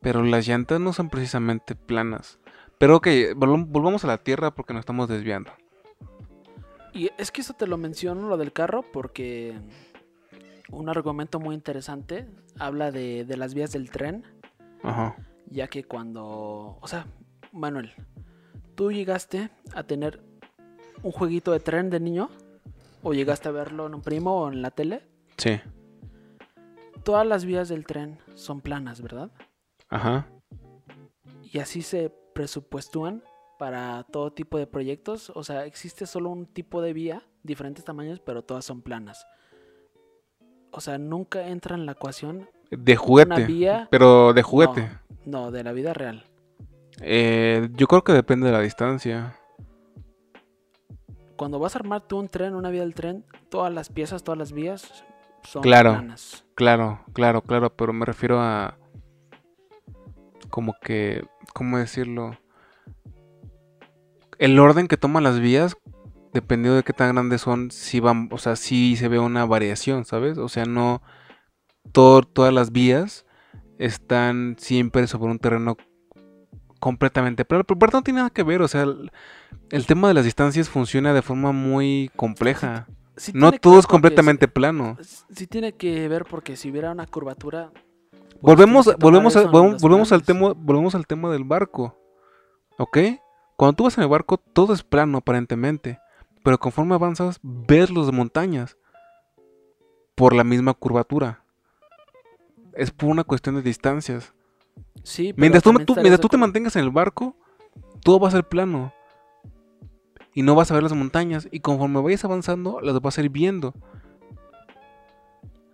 Pero 0.00 0.22
las 0.22 0.46
llantas 0.46 0.80
no 0.80 0.92
son 0.92 1.08
precisamente 1.10 1.74
planas. 1.74 2.38
Pero 2.78 2.96
ok, 2.96 3.08
volvamos 3.36 4.04
a 4.04 4.06
la 4.06 4.18
Tierra 4.18 4.54
porque 4.54 4.72
nos 4.72 4.80
estamos 4.80 5.08
desviando. 5.08 5.52
Y 6.92 7.10
es 7.18 7.30
que 7.30 7.42
eso 7.42 7.52
te 7.52 7.66
lo 7.66 7.76
menciono, 7.76 8.28
lo 8.28 8.36
del 8.36 8.52
carro, 8.52 8.82
porque 8.92 9.54
un 10.70 10.88
argumento 10.88 11.38
muy 11.38 11.54
interesante 11.54 12.26
habla 12.58 12.90
de, 12.90 13.24
de 13.24 13.36
las 13.36 13.54
vías 13.54 13.72
del 13.72 13.90
tren. 13.90 14.24
Ajá. 14.82 15.16
Ya 15.50 15.68
que 15.68 15.84
cuando, 15.84 16.78
o 16.80 16.86
sea, 16.86 17.06
Manuel, 17.52 17.92
¿tú 18.74 18.90
llegaste 18.90 19.50
a 19.74 19.82
tener 19.82 20.22
un 21.02 21.12
jueguito 21.12 21.52
de 21.52 21.60
tren 21.60 21.90
de 21.90 22.00
niño? 22.00 22.30
¿O 23.02 23.12
llegaste 23.12 23.48
a 23.48 23.52
verlo 23.52 23.86
en 23.86 23.94
un 23.94 24.02
primo 24.02 24.42
o 24.42 24.50
en 24.50 24.62
la 24.62 24.70
tele? 24.70 25.02
Sí. 25.36 25.60
Todas 27.02 27.26
las 27.26 27.44
vías 27.44 27.68
del 27.68 27.86
tren 27.86 28.18
son 28.34 28.60
planas, 28.60 29.00
¿verdad? 29.00 29.30
Ajá. 29.88 30.26
Y 31.42 31.58
así 31.58 31.82
se 31.82 32.12
presupuestúan 32.34 33.22
para 33.58 34.04
todo 34.04 34.32
tipo 34.32 34.58
de 34.58 34.66
proyectos. 34.66 35.32
O 35.34 35.42
sea, 35.42 35.66
existe 35.66 36.06
solo 36.06 36.30
un 36.30 36.46
tipo 36.46 36.82
de 36.82 36.92
vía, 36.92 37.22
diferentes 37.42 37.84
tamaños, 37.84 38.20
pero 38.20 38.42
todas 38.42 38.64
son 38.64 38.82
planas. 38.82 39.26
O 40.70 40.80
sea, 40.80 40.98
nunca 40.98 41.48
entra 41.48 41.74
en 41.74 41.86
la 41.86 41.92
ecuación. 41.92 42.48
De 42.70 42.96
juguete. 42.96 43.44
Vía... 43.46 43.88
Pero 43.90 44.32
de 44.32 44.42
juguete. 44.42 44.90
No, 45.24 45.50
de 45.50 45.64
la 45.64 45.72
vida 45.72 45.92
real. 45.92 46.24
Eh, 47.00 47.68
yo 47.74 47.86
creo 47.86 48.04
que 48.04 48.12
depende 48.12 48.46
de 48.46 48.52
la 48.52 48.60
distancia. 48.60 49.36
Cuando 51.36 51.58
vas 51.58 51.74
a 51.74 51.78
armar 51.78 52.06
tú 52.06 52.18
un 52.18 52.28
tren, 52.28 52.54
una 52.54 52.70
vía 52.70 52.82
del 52.82 52.94
tren, 52.94 53.24
todas 53.48 53.72
las 53.72 53.88
piezas, 53.88 54.22
todas 54.22 54.38
las 54.38 54.52
vías 54.52 55.04
son 55.42 55.62
claro. 55.62 56.02
Claro, 56.54 57.00
claro, 57.12 57.42
claro, 57.42 57.74
pero 57.74 57.92
me 57.92 58.04
refiero 58.04 58.40
a 58.40 58.76
como 60.50 60.74
que, 60.82 61.24
¿cómo 61.54 61.78
decirlo? 61.78 62.36
El 64.38 64.58
orden 64.58 64.88
que 64.88 64.96
toman 64.96 65.22
las 65.22 65.38
vías, 65.38 65.76
dependiendo 66.32 66.76
de 66.76 66.82
qué 66.82 66.92
tan 66.92 67.14
grandes 67.14 67.42
son, 67.42 67.70
si 67.70 68.00
van, 68.00 68.28
o 68.32 68.38
sea, 68.38 68.56
sí 68.56 68.96
se 68.96 69.08
ve 69.08 69.18
una 69.18 69.44
variación, 69.46 70.04
¿sabes? 70.04 70.38
O 70.38 70.48
sea, 70.48 70.64
no 70.64 71.02
todas 71.92 72.52
las 72.52 72.72
vías 72.72 73.26
están 73.78 74.56
siempre 74.58 75.06
sobre 75.06 75.30
un 75.30 75.38
terreno 75.38 75.76
completamente 76.78 77.44
plano, 77.44 77.64
pero 77.64 77.92
no 77.92 78.02
tiene 78.02 78.18
nada 78.18 78.30
que 78.30 78.42
ver, 78.42 78.62
o 78.62 78.68
sea, 78.68 78.86
el, 79.70 79.86
tema 79.86 80.08
de 80.08 80.14
las 80.14 80.24
distancias 80.24 80.68
funciona 80.68 81.12
de 81.12 81.22
forma 81.22 81.52
muy 81.52 82.10
compleja. 82.16 82.86
No 83.34 83.52
todo 83.52 83.78
es 83.78 83.86
completamente 83.86 84.48
plano. 84.48 84.96
Sí 85.34 85.46
tiene 85.46 85.72
que 85.72 86.08
ver 86.08 86.24
porque 86.24 86.56
si 86.56 86.70
hubiera 86.70 86.90
una 86.90 87.06
curvatura, 87.06 87.72
Volvemos, 88.42 88.86
volvemos, 88.98 89.34
volvemos, 89.80 90.12
al 90.12 90.22
tema, 90.22 90.54
volvemos 90.56 90.94
al 90.94 91.06
tema 91.06 91.30
del 91.30 91.44
barco. 91.44 91.96
¿Ok? 92.78 92.98
Cuando 93.56 93.76
tú 93.76 93.84
vas 93.84 93.98
en 93.98 94.04
el 94.04 94.08
barco, 94.08 94.38
todo 94.38 94.72
es 94.72 94.82
plano 94.82 95.18
aparentemente. 95.18 95.98
Pero 96.42 96.58
conforme 96.58 96.94
avanzas, 96.94 97.38
ves 97.42 97.90
las 97.90 98.10
montañas. 98.12 98.78
Por 100.14 100.34
la 100.34 100.44
misma 100.44 100.72
curvatura. 100.72 101.44
Es 102.72 102.90
por 102.90 103.10
una 103.10 103.24
cuestión 103.24 103.56
de 103.56 103.62
distancias. 103.62 104.32
Sí, 105.02 105.34
mientras 105.36 105.62
tú, 105.62 105.72
mientras 105.72 106.20
tú 106.20 106.28
te 106.28 106.38
mantengas 106.38 106.76
en 106.76 106.84
el 106.84 106.90
barco, 106.90 107.36
todo 108.02 108.18
va 108.18 108.28
a 108.28 108.32
ser 108.32 108.44
plano. 108.48 108.92
Y 110.34 110.42
no 110.42 110.54
vas 110.54 110.70
a 110.70 110.74
ver 110.74 110.82
las 110.82 110.92
montañas. 110.92 111.48
Y 111.50 111.60
conforme 111.60 112.00
vayas 112.00 112.24
avanzando, 112.24 112.80
las 112.80 113.00
vas 113.00 113.18
a 113.18 113.22
ir 113.22 113.30
viendo. 113.30 113.74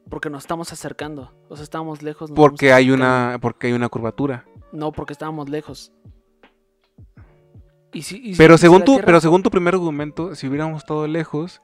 Porque 0.08 0.30
nos 0.30 0.44
estamos 0.44 0.72
acercando. 0.72 1.32
O 1.48 1.56
sea, 1.56 1.64
estábamos 1.64 2.02
lejos. 2.02 2.30
porque 2.32 2.72
hay 2.72 2.90
una. 2.90 3.38
Porque 3.40 3.68
hay 3.68 3.72
una 3.72 3.88
curvatura. 3.88 4.46
No, 4.72 4.92
porque 4.92 5.12
estábamos 5.12 5.48
lejos. 5.48 5.92
pero, 8.36 8.58
según 8.58 8.84
tu, 8.84 9.00
pero 9.04 9.20
según 9.20 9.42
tu 9.42 9.50
primer 9.50 9.74
argumento, 9.74 10.34
si 10.34 10.48
hubiéramos 10.48 10.82
estado 10.82 11.06
lejos, 11.06 11.62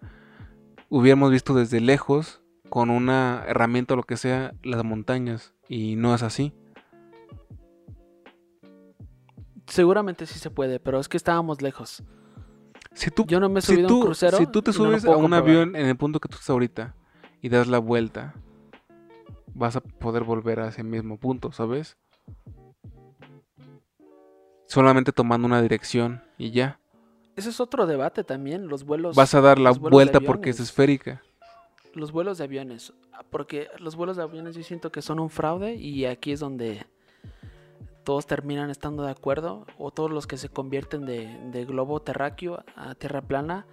hubiéramos 0.89 1.31
visto 1.31 1.55
desde 1.55 1.81
lejos, 1.81 2.43
con 2.69 2.91
una 2.91 3.45
herramienta 3.47 3.95
o 3.95 3.97
lo 3.97 4.03
que 4.05 4.17
sea, 4.17 4.55
las 4.63 4.85
montañas. 4.85 5.55
Y 5.69 5.97
no 5.97 6.15
es 6.15 6.23
así. 6.23 6.53
Seguramente 9.67 10.27
sí 10.27 10.39
se 10.39 10.51
puede, 10.51 10.81
pero 10.81 10.99
es 10.99 11.09
que 11.09 11.17
estábamos 11.17 11.63
lejos. 11.63 12.03
Si 12.95 13.11
tú, 13.11 13.25
Yo 13.27 13.41
no 13.41 13.49
me 13.49 13.61
he 13.61 13.63
subido 13.63 13.89
a 13.89 13.93
un 13.93 14.03
crucero. 14.03 14.39
Si 14.39 14.47
tú 14.47 14.63
te 14.63 14.73
subes 14.73 15.05
a 15.05 15.17
un 15.17 15.33
avión 15.33 15.77
en 15.77 15.87
el 15.87 15.97
punto 15.97 16.21
que 16.21 16.29
tú 16.29 16.35
estás 16.35 16.51
ahorita 16.51 16.95
y 17.41 17.49
das 17.49 17.67
la 17.67 17.79
vuelta, 17.79 18.35
vas 19.55 19.77
a 19.77 19.81
poder 19.81 20.25
volver 20.25 20.61
a 20.61 20.69
ese 20.69 20.83
mismo 20.83 21.19
punto, 21.19 21.53
¿sabes? 21.53 21.97
Solamente 24.67 25.13
tomando 25.13 25.47
una 25.47 25.61
dirección 25.61 26.23
y 26.39 26.51
ya. 26.51 26.79
Ese 27.37 27.51
es 27.51 27.61
otro 27.61 27.87
debate 27.87 28.25
también, 28.25 28.69
los 28.69 28.85
vuelos. 28.85 29.17
Vas 29.17 29.35
a 29.35 29.41
dar 29.41 29.59
la 29.59 29.73
vuelta 29.73 30.21
porque 30.21 30.51
es 30.51 30.61
esférica. 30.61 31.23
Los 31.95 32.13
vuelos 32.13 32.39
de 32.39 32.45
aviones, 32.45 32.93
porque 33.31 33.69
los 33.79 33.97
vuelos 33.97 34.17
de 34.17 34.23
aviones 34.23 34.55
yo 34.55 34.63
siento 34.63 34.91
que 34.91 35.03
son 35.03 35.19
un 35.19 35.29
fraude 35.29 35.75
y 35.75 36.07
aquí 36.07 36.33
es 36.33 36.41
donde 36.41 36.87
todos 38.05 38.27
terminan 38.27 38.71
estando 38.71 39.05
de 39.05 39.11
acuerdo, 39.11 39.67
o 39.79 39.91
todos 39.91 40.11
los 40.11 40.27
que 40.27 40.37
se 40.37 40.49
convierten 40.49 41.07
de, 41.07 41.39
de 41.51 41.65
globo 41.65 42.01
terráqueo 42.01 42.65
a 42.77 42.95
tierra 42.95 43.23
plana 43.23 43.67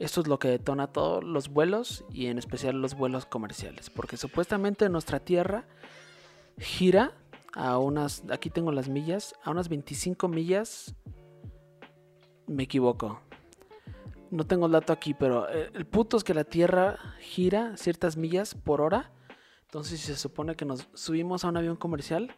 esto 0.00 0.22
es 0.22 0.28
lo 0.28 0.38
que 0.38 0.48
detona 0.48 0.86
todos 0.86 1.22
los 1.22 1.50
vuelos 1.50 2.06
y 2.10 2.28
en 2.28 2.38
especial 2.38 2.80
los 2.80 2.94
vuelos 2.94 3.26
comerciales, 3.26 3.90
porque 3.90 4.16
supuestamente 4.16 4.88
nuestra 4.88 5.20
Tierra 5.20 5.66
gira 6.56 7.12
a 7.52 7.76
unas, 7.76 8.24
aquí 8.30 8.48
tengo 8.48 8.72
las 8.72 8.88
millas, 8.88 9.34
a 9.44 9.50
unas 9.50 9.68
25 9.68 10.26
millas, 10.26 10.94
me 12.46 12.62
equivoco. 12.62 13.20
No 14.30 14.46
tengo 14.46 14.66
el 14.66 14.72
dato 14.72 14.94
aquí, 14.94 15.12
pero 15.12 15.50
eh, 15.50 15.70
el 15.74 15.84
punto 15.84 16.16
es 16.16 16.24
que 16.24 16.32
la 16.32 16.44
Tierra 16.44 16.98
gira 17.20 17.76
ciertas 17.76 18.16
millas 18.16 18.54
por 18.54 18.80
hora. 18.80 19.12
Entonces, 19.64 20.00
si 20.00 20.06
se 20.06 20.16
supone 20.16 20.56
que 20.56 20.64
nos 20.64 20.88
subimos 20.94 21.44
a 21.44 21.48
un 21.48 21.58
avión 21.58 21.76
comercial, 21.76 22.34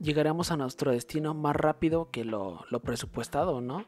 llegaremos 0.00 0.50
a 0.50 0.56
nuestro 0.56 0.92
destino 0.92 1.34
más 1.34 1.56
rápido 1.56 2.10
que 2.10 2.24
lo, 2.24 2.64
lo 2.70 2.80
presupuestado, 2.80 3.60
¿no? 3.60 3.84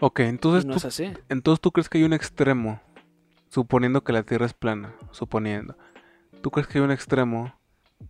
Ok, 0.00 0.20
entonces, 0.20 0.64
tú, 0.64 1.12
entonces 1.28 1.60
tú 1.60 1.72
crees 1.72 1.90
que 1.90 1.98
hay 1.98 2.04
un 2.04 2.14
extremo, 2.14 2.80
suponiendo 3.50 4.02
que 4.02 4.14
la 4.14 4.22
Tierra 4.22 4.46
es 4.46 4.54
plana, 4.54 4.94
suponiendo. 5.10 5.76
¿Tú 6.40 6.50
crees 6.50 6.66
que 6.66 6.78
hay 6.78 6.84
un 6.84 6.90
extremo 6.90 7.54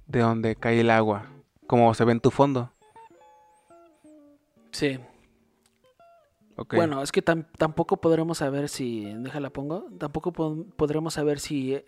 de 0.06 0.20
donde 0.20 0.54
cae 0.54 0.80
el 0.80 0.90
agua, 0.90 1.26
como 1.66 1.92
se 1.94 2.04
ve 2.04 2.12
en 2.12 2.20
tu 2.20 2.30
fondo? 2.30 2.72
Sí. 4.70 5.00
Okay. 6.56 6.76
Bueno, 6.76 7.02
es 7.02 7.10
que 7.10 7.22
tampoco 7.22 7.96
podremos 7.96 8.38
saber 8.38 8.68
si, 8.68 9.12
déjala 9.16 9.50
pongo, 9.50 9.88
tampoco 9.98 10.32
podremos 10.32 11.14
saber 11.14 11.40
si 11.40 11.74
eh, 11.74 11.86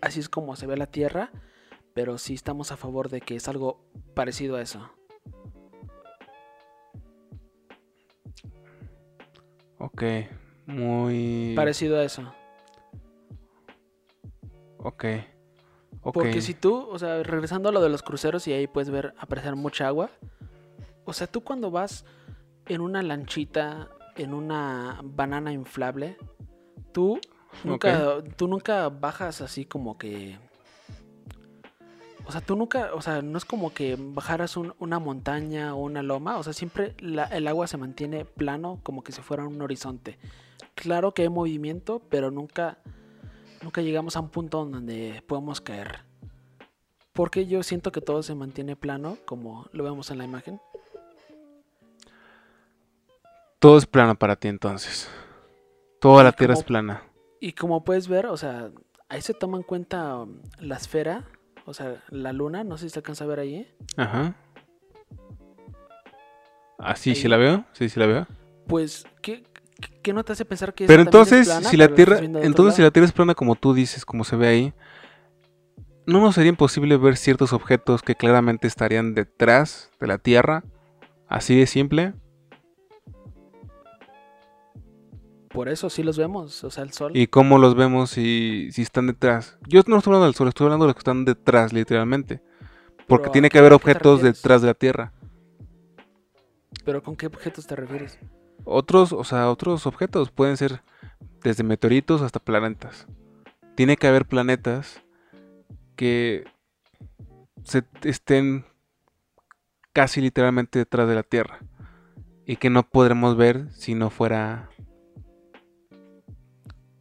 así 0.00 0.18
es 0.18 0.28
como 0.28 0.56
se 0.56 0.66
ve 0.66 0.76
la 0.76 0.86
Tierra, 0.86 1.30
pero 1.94 2.18
sí 2.18 2.34
estamos 2.34 2.72
a 2.72 2.76
favor 2.76 3.08
de 3.08 3.20
que 3.20 3.36
es 3.36 3.48
algo 3.48 3.80
parecido 4.14 4.56
a 4.56 4.62
eso. 4.62 4.90
Ok, 9.78 10.02
muy... 10.66 11.54
Parecido 11.56 11.98
a 11.98 12.04
eso. 12.04 12.32
Ok. 14.78 15.04
Porque 16.02 16.40
si 16.40 16.54
tú, 16.54 16.88
o 16.88 16.98
sea, 16.98 17.22
regresando 17.22 17.68
a 17.68 17.72
lo 17.72 17.80
de 17.80 17.90
los 17.90 18.02
cruceros 18.02 18.46
y 18.48 18.52
ahí 18.52 18.66
puedes 18.66 18.90
ver 18.90 19.14
apreciar 19.18 19.54
mucha 19.56 19.86
agua. 19.86 20.10
O 21.04 21.12
sea, 21.12 21.26
tú 21.26 21.42
cuando 21.42 21.70
vas 21.70 22.04
en 22.66 22.80
una 22.80 23.02
lanchita, 23.02 23.90
en 24.16 24.32
una 24.32 25.00
banana 25.02 25.52
inflable, 25.52 26.16
tú 26.92 27.20
nunca, 27.64 28.22
tú 28.36 28.48
nunca 28.48 28.88
bajas 28.88 29.40
así 29.40 29.66
como 29.66 29.98
que 29.98 30.38
o 32.30 32.32
sea, 32.32 32.40
tú 32.40 32.54
nunca, 32.54 32.94
o 32.94 33.02
sea, 33.02 33.22
no 33.22 33.36
es 33.36 33.44
como 33.44 33.74
que 33.74 33.96
bajaras 33.98 34.56
una 34.56 35.00
montaña 35.00 35.74
o 35.74 35.78
una 35.78 36.00
loma, 36.00 36.38
o 36.38 36.44
sea, 36.44 36.52
siempre 36.52 36.94
el 37.00 37.48
agua 37.48 37.66
se 37.66 37.76
mantiene 37.76 38.24
plano 38.24 38.78
como 38.84 39.02
que 39.02 39.10
si 39.10 39.20
fuera 39.20 39.44
un 39.44 39.60
horizonte. 39.60 40.16
Claro 40.76 41.12
que 41.12 41.22
hay 41.22 41.28
movimiento, 41.28 42.00
pero 42.08 42.30
nunca, 42.30 42.78
nunca 43.62 43.82
llegamos 43.82 44.14
a 44.14 44.20
un 44.20 44.28
punto 44.28 44.64
donde 44.64 45.24
podemos 45.26 45.60
caer. 45.60 46.04
Porque 47.14 47.48
yo 47.48 47.64
siento 47.64 47.90
que 47.90 48.00
todo 48.00 48.22
se 48.22 48.36
mantiene 48.36 48.76
plano, 48.76 49.18
como 49.24 49.66
lo 49.72 49.82
vemos 49.82 50.12
en 50.12 50.18
la 50.18 50.24
imagen. 50.24 50.60
Todo 53.58 53.76
es 53.76 53.86
plano 53.86 54.14
para 54.14 54.36
ti 54.36 54.46
entonces. 54.46 55.10
Toda 56.00 56.22
la 56.22 56.30
Tierra 56.30 56.54
es 56.54 56.62
plana. 56.62 57.02
Y 57.40 57.54
como 57.54 57.82
puedes 57.82 58.06
ver, 58.06 58.26
o 58.26 58.36
sea, 58.36 58.70
ahí 59.08 59.20
se 59.20 59.34
toma 59.34 59.56
en 59.56 59.64
cuenta 59.64 60.24
la 60.60 60.76
esfera 60.76 61.26
o 61.70 61.74
sea, 61.74 62.02
la 62.10 62.32
luna, 62.32 62.64
no 62.64 62.76
sé 62.76 62.88
si 62.88 62.90
se 62.90 62.98
alcanza 62.98 63.22
a 63.22 63.28
ver 63.28 63.38
ahí. 63.38 63.72
Ajá. 63.96 64.34
¿Ah, 66.78 66.96
sí, 66.96 67.14
sí 67.14 67.28
la 67.28 67.36
veo? 67.36 67.64
Sí, 67.72 67.88
sí 67.88 68.00
la 68.00 68.06
veo. 68.06 68.26
Pues, 68.66 69.06
¿qué, 69.22 69.44
qué 70.02 70.12
no 70.12 70.24
te 70.24 70.32
hace 70.32 70.44
pensar 70.44 70.74
que 70.74 70.86
Pero 70.86 71.02
entonces, 71.02 71.48
si 71.48 71.76
la 71.76 71.94
Tierra, 71.94 72.18
entonces 72.18 72.74
si 72.74 72.82
la 72.82 72.90
Tierra 72.90 73.06
es 73.06 73.12
plana 73.12 73.36
como 73.36 73.54
tú 73.54 73.72
dices, 73.72 74.04
como 74.04 74.24
se 74.24 74.34
ve 74.34 74.48
ahí, 74.48 74.74
¿no 76.06 76.20
nos 76.20 76.34
sería 76.34 76.48
imposible 76.48 76.96
ver 76.96 77.16
ciertos 77.16 77.52
objetos 77.52 78.02
que 78.02 78.16
claramente 78.16 78.66
estarían 78.66 79.14
detrás 79.14 79.90
de 80.00 80.08
la 80.08 80.18
Tierra? 80.18 80.64
Así 81.28 81.56
de 81.56 81.68
simple. 81.68 82.14
Por 85.52 85.68
eso 85.68 85.90
sí 85.90 86.04
los 86.04 86.16
vemos, 86.16 86.62
o 86.62 86.70
sea, 86.70 86.84
el 86.84 86.92
sol. 86.92 87.10
¿Y 87.16 87.26
cómo 87.26 87.58
los 87.58 87.74
vemos 87.74 88.10
si, 88.10 88.68
si 88.70 88.82
están 88.82 89.08
detrás? 89.08 89.58
Yo 89.66 89.82
no 89.88 89.96
estoy 89.96 90.12
hablando 90.12 90.26
del 90.26 90.34
sol, 90.34 90.46
estoy 90.46 90.66
hablando 90.66 90.84
de 90.84 90.90
los 90.90 90.94
que 90.94 91.00
están 91.00 91.24
detrás, 91.24 91.72
literalmente. 91.72 92.40
Porque 93.08 93.24
Pero, 93.24 93.32
tiene 93.32 93.46
¿a 93.48 93.50
que 93.50 93.58
haber 93.58 93.72
objetos 93.72 94.22
detrás 94.22 94.62
de 94.62 94.68
la 94.68 94.74
Tierra. 94.74 95.12
¿Pero 96.84 97.02
con 97.02 97.16
qué 97.16 97.26
objetos 97.26 97.66
te 97.66 97.74
refieres? 97.74 98.20
Otros, 98.64 99.12
o 99.12 99.24
sea, 99.24 99.50
otros 99.50 99.86
objetos 99.86 100.30
pueden 100.30 100.56
ser 100.56 100.82
desde 101.42 101.64
meteoritos 101.64 102.22
hasta 102.22 102.38
planetas. 102.38 103.08
Tiene 103.74 103.96
que 103.96 104.06
haber 104.06 104.26
planetas 104.26 105.02
que 105.96 106.44
se 107.64 107.82
estén 108.04 108.64
casi 109.92 110.20
literalmente 110.20 110.78
detrás 110.78 111.08
de 111.08 111.16
la 111.16 111.24
Tierra 111.24 111.58
y 112.46 112.56
que 112.56 112.70
no 112.70 112.88
podremos 112.88 113.36
ver 113.36 113.68
si 113.72 113.96
no 113.96 114.10
fuera 114.10 114.70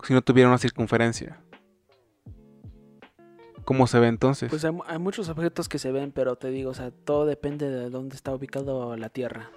si 0.10 0.13
no 0.15 0.24
tuviera 0.24 0.50
una 0.50 0.58
circunferencia. 0.58 1.39
¿Cómo 3.63 3.86
se 3.86 4.00
ve 4.00 4.08
entonces? 4.08 4.50
Pues 4.50 4.65
hay, 4.65 4.72
mu- 4.72 4.82
hay 4.88 4.98
muchos 4.98 5.30
objetos 5.30 5.69
que 5.69 5.78
se 5.78 5.91
ven, 5.91 6.12
pero 6.12 6.36
te 6.36 6.50
digo, 6.50 6.72
o 6.72 6.74
sea, 6.74 6.89
todo 6.89 7.28
depende 7.28 7.69
de 7.69 7.91
dónde 7.91 8.15
está 8.15 8.34
ubicado 8.34 8.98
la 8.98 9.10
Tierra. 9.10 9.52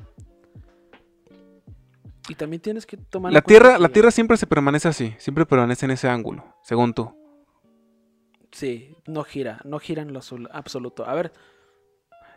Y 2.29 2.35
también 2.35 2.61
tienes 2.61 2.85
que 2.85 2.99
tomar 2.99 3.33
la 3.33 3.41
Tierra, 3.41 3.79
la 3.79 3.89
Tierra 3.89 4.11
siempre 4.11 4.37
se 4.37 4.47
permanece 4.47 4.89
así, 4.89 5.15
siempre 5.17 5.47
permanece 5.47 5.87
en 5.87 5.93
ese 5.93 6.09
ángulo, 6.11 6.45
según 6.63 6.93
tú. 6.93 7.17
Sí, 8.51 8.95
no 9.07 9.25
gira, 9.25 9.63
no 9.65 9.79
gira 9.79 10.03
en 10.03 10.13
lo 10.13 10.21
azul- 10.21 10.51
absoluto. 10.53 11.07
A 11.07 11.15
ver, 11.15 11.33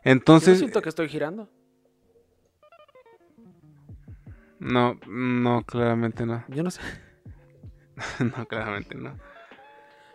Entonces, 0.05 0.53
yo 0.53 0.59
siento 0.59 0.81
que 0.81 0.87
estoy 0.87 1.09
girando. 1.09 1.49
no, 4.59 4.97
no, 5.05 5.63
claramente 5.65 6.25
no. 6.25 6.45
Yo 6.47 6.63
no 6.63 6.71
sé. 6.71 6.79
no, 8.19 8.45
claramente 8.47 8.95
no. 8.95 9.17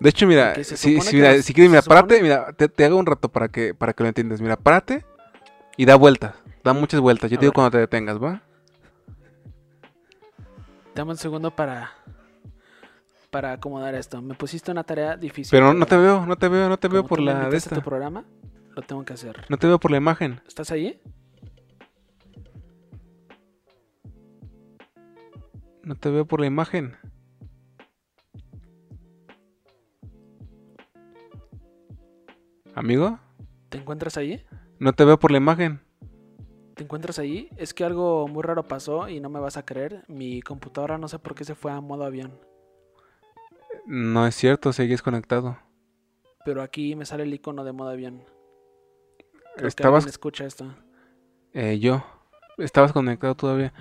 De 0.01 0.09
hecho, 0.09 0.27
mira, 0.27 0.55
si, 0.64 0.88
mira, 0.90 1.03
quieres, 1.11 1.55
mira, 1.57 1.83
supone- 1.83 1.85
párate, 1.85 2.23
mira, 2.23 2.53
te, 2.55 2.69
te 2.69 2.85
hago 2.85 2.97
un 2.97 3.07
rato 3.07 3.29
para 3.29 3.49
que, 3.49 3.75
para 3.75 3.93
que 3.93 4.03
lo 4.03 4.09
entiendas. 4.09 4.40
Mira, 4.40 4.57
párate 4.57 5.05
y 5.77 5.85
da 5.85 5.95
vueltas, 5.97 6.35
da 6.64 6.73
muchas 6.73 7.01
vueltas. 7.01 7.31
Yo 7.31 7.37
A 7.37 7.40
te 7.40 7.45
digo 7.47 7.53
cuando 7.53 7.71
te 7.73 7.79
detengas, 7.79 8.23
¿va? 8.23 8.43
Dame 10.95 11.11
un 11.12 11.16
segundo 11.19 11.51
para 11.51 11.93
para 13.31 13.53
acomodar 13.53 13.95
esto. 13.95 14.21
Me 14.23 14.35
pusiste 14.35 14.71
una 14.71 14.85
tarea 14.85 15.16
difícil. 15.16 15.51
Pero 15.51 15.73
no 15.73 15.87
te 15.87 15.97
veo, 15.97 16.27
no 16.27 16.37
te 16.37 16.49
veo, 16.49 16.69
no 16.69 16.79
te 16.79 16.88
veo 16.88 17.07
por 17.07 17.21
la 17.21 17.49
de 17.49 17.57
esta. 17.57 17.77
tu 17.77 17.83
programa, 17.83 18.25
lo 18.75 18.83
tengo 18.83 19.05
que 19.05 19.12
hacer. 19.12 19.45
No 19.49 19.57
te 19.57 19.66
veo 19.66 19.79
por 19.79 19.90
la 19.90 19.99
imagen. 19.99 20.40
¿Estás 20.49 20.71
ahí? 20.71 21.01
No 25.83 25.95
te 25.95 26.11
veo 26.11 26.25
por 26.27 26.40
la 26.40 26.47
imagen. 26.47 26.97
Amigo, 32.74 33.18
¿Te 33.68 33.78
encuentras 33.78 34.16
ahí? 34.16 34.44
no 34.78 34.92
te 34.92 35.04
veo 35.04 35.18
por 35.18 35.30
la 35.30 35.38
imagen. 35.38 35.80
¿Te 36.74 36.85
encuentras 36.85 37.18
ahí? 37.18 37.48
Es 37.56 37.74
que 37.74 37.85
algo 37.85 38.26
muy 38.28 38.42
raro 38.42 38.66
pasó 38.66 39.09
y 39.09 39.20
no 39.20 39.28
me 39.28 39.38
vas 39.40 39.56
a 39.56 39.64
creer. 39.64 40.04
Mi 40.09 40.40
computadora 40.40 40.96
no 40.98 41.09
sé 41.09 41.18
por 41.18 41.35
qué 41.35 41.44
se 41.44 41.54
fue 41.54 41.70
a 41.72 41.80
modo 41.80 42.04
avión. 42.04 42.33
No 43.87 44.26
es 44.26 44.35
cierto, 44.35 44.72
sigues 44.72 45.02
conectado. 45.02 45.59
Pero 46.44 46.62
aquí 46.62 46.96
me 46.96 47.04
sale 47.04 47.24
el 47.24 47.35
icono 47.35 47.64
de 47.64 47.72
modo 47.72 47.90
avión. 47.90 48.22
Creo 49.56 49.56
que 49.56 49.66
Estabas, 49.68 50.04
alguien 50.04 50.09
escucha 50.11 50.46
esto. 50.46 50.74
eh, 51.52 51.78
yo, 51.78 52.02
estabas 52.56 52.92
conectado 52.92 53.35
todavía. 53.35 53.74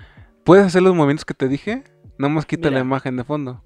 ¿Puedes 0.44 0.66
hacer 0.66 0.82
los 0.82 0.94
movimientos 0.94 1.24
que 1.24 1.34
te 1.34 1.48
dije? 1.48 1.84
Nomás 2.18 2.44
quita 2.44 2.70
la 2.70 2.80
imagen 2.80 3.16
de 3.16 3.24
fondo. 3.24 3.62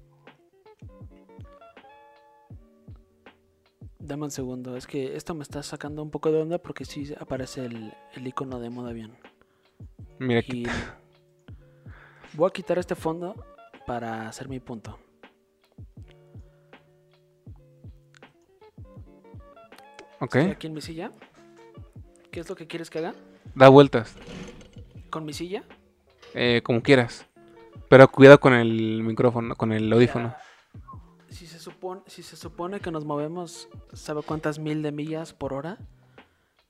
Dame 4.05 4.25
un 4.25 4.31
segundo. 4.31 4.77
Es 4.77 4.85
que 4.85 5.15
esto 5.15 5.33
me 5.33 5.41
está 5.43 5.63
sacando 5.63 6.03
un 6.03 6.11
poco 6.11 6.31
de 6.31 6.41
onda 6.41 6.57
porque 6.59 6.85
sí 6.85 7.13
aparece 7.19 7.65
el, 7.65 7.93
el 8.13 8.27
icono 8.27 8.59
de 8.59 8.69
modo 8.69 8.89
avión. 8.89 9.17
Mira, 10.19 10.39
aquí. 10.41 10.63
Y 10.63 10.67
voy 12.33 12.47
a 12.47 12.53
quitar 12.53 12.77
este 12.77 12.95
fondo 12.95 13.35
para 13.87 14.27
hacer 14.27 14.47
mi 14.47 14.59
punto. 14.59 14.99
Ok, 20.19 20.35
Estoy 20.35 20.51
aquí 20.51 20.67
en 20.67 20.73
mi 20.73 20.81
silla. 20.81 21.11
¿Qué 22.31 22.39
es 22.41 22.49
lo 22.49 22.55
que 22.55 22.67
quieres 22.67 22.89
que 22.89 22.99
haga? 22.99 23.13
da 23.53 23.69
vueltas, 23.69 24.15
¿Con 25.09 25.23
mi 25.25 25.33
silla? 25.33 25.63
eh, 26.33 26.61
como 26.63 26.81
quieras. 26.81 27.25
Pero 27.89 28.07
cuidado 28.09 28.39
con 28.39 28.53
el 28.53 29.01
micrófono, 29.03 29.55
con 29.55 29.71
el 29.71 29.91
audífono. 29.93 30.35
Mira, 31.85 32.01
Si 32.07 32.23
se, 32.23 32.23
supone, 32.23 32.23
si 32.23 32.23
se 32.23 32.35
supone 32.35 32.79
que 32.79 32.91
nos 32.91 33.05
movemos, 33.05 33.69
¿sabe 33.93 34.21
cuántas 34.23 34.59
mil 34.59 34.81
de 34.81 34.91
millas 34.91 35.33
por 35.33 35.53
hora? 35.53 35.77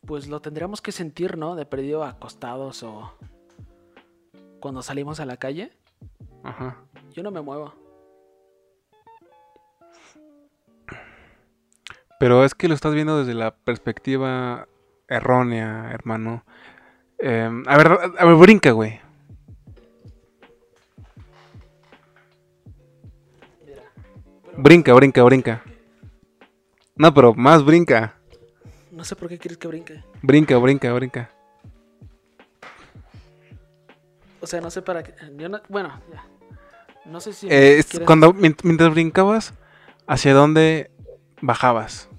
Pues 0.06 0.28
lo 0.28 0.42
tendríamos 0.42 0.82
que 0.82 0.92
sentir, 0.92 1.38
¿no? 1.38 1.56
De 1.56 1.66
perdido 1.66 2.04
acostados 2.04 2.84
o 2.84 3.14
cuando 4.60 4.82
salimos 4.82 5.20
a 5.20 5.26
la 5.26 5.38
calle. 5.38 5.72
Ajá. 6.44 6.78
Yo 7.14 7.24
no 7.24 7.32
me 7.32 7.42
muevo. 7.42 7.74
Pero 12.20 12.44
es 12.44 12.54
que 12.54 12.68
lo 12.68 12.74
estás 12.74 12.94
viendo 12.94 13.18
desde 13.18 13.34
la 13.34 13.56
perspectiva 13.56 14.68
errónea, 15.08 15.92
hermano. 15.92 16.44
Em, 17.20 17.64
a 17.68 17.78
ver, 17.78 17.88
a 18.18 18.26
ver, 18.26 18.36
brinca, 18.36 18.72
güey. 18.72 19.00
Brinca, 24.58 24.94
brinca, 24.94 25.24
brinca. 25.24 25.64
No, 26.96 27.14
pero 27.14 27.34
más 27.34 27.64
brinca. 27.66 28.16
No 28.92 29.04
sé 29.04 29.16
por 29.16 29.28
qué 29.28 29.38
quieres 29.38 29.58
que 29.58 29.68
brinque. 29.68 30.04
Brinca, 30.22 30.58
brinca, 30.58 30.94
brinca. 30.94 31.30
O 34.42 34.48
sea, 34.48 34.62
no 34.62 34.70
sé 34.72 34.82
para 34.82 35.04
qué. 35.04 35.14
Yo 35.38 35.50
no, 35.50 35.60
bueno, 35.70 36.00
ya. 36.12 36.26
No 37.06 37.20
sé 37.20 37.34
si. 37.34 37.48
Eh, 37.48 37.80
es 37.80 37.88
quieres- 37.88 38.06
cuando 38.06 38.34
mient- 38.34 38.64
mientras 38.64 38.92
brincabas, 38.92 39.54
¿hacia 40.08 40.34
dónde 40.34 40.92
bajabas? 41.42 42.10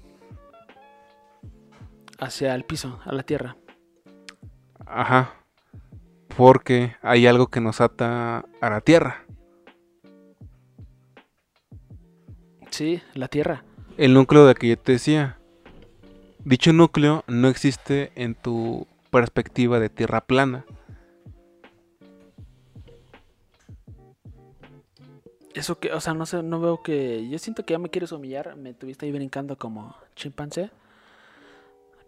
Hacia 2.19 2.53
el 2.55 2.63
piso, 2.63 2.99
a 3.05 3.13
la 3.13 3.23
tierra. 3.23 3.55
Ajá. 4.85 5.33
Porque 6.35 6.95
hay 7.01 7.25
algo 7.27 7.47
que 7.47 7.61
nos 7.61 7.81
ata 7.81 8.45
a 8.61 8.69
la 8.69 8.81
tierra. 8.81 9.23
Sí, 12.77 13.01
la 13.15 13.27
tierra. 13.27 13.63
El 13.97 14.13
núcleo 14.13 14.45
de 14.45 14.53
que 14.53 14.67
yo 14.67 14.77
te 14.77 14.91
decía. 14.91 15.39
Dicho 16.45 16.71
núcleo 16.73 17.23
no 17.25 17.47
existe 17.47 18.11
en 18.13 18.35
tu 18.35 18.85
perspectiva 19.09 19.79
de 19.79 19.89
tierra 19.89 20.21
plana. 20.21 20.63
Eso 25.55 25.79
que, 25.79 25.91
o 25.91 25.99
sea, 25.99 26.13
no 26.13 26.27
sé, 26.27 26.43
no 26.43 26.61
veo 26.61 26.83
que. 26.83 27.27
Yo 27.27 27.39
siento 27.39 27.65
que 27.65 27.73
ya 27.73 27.79
me 27.79 27.89
quieres 27.89 28.11
humillar. 28.11 28.55
Me 28.55 28.75
tuviste 28.75 29.07
ahí 29.07 29.11
brincando 29.11 29.57
como 29.57 29.95
chimpancé. 30.15 30.69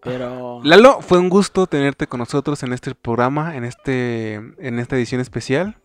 Pero. 0.03 0.61
Lalo, 0.63 1.01
fue 1.01 1.17
un 1.17 1.29
gusto 1.29 1.65
tenerte 1.65 2.05
con 2.05 2.19
nosotros 2.19 2.61
en 2.61 2.73
este 2.73 2.93
programa, 2.93 3.55
en 3.55 3.63
este, 3.65 4.35
en 4.35 4.77
esta 4.77 4.97
edición 4.97 5.19
especial. 5.19 5.77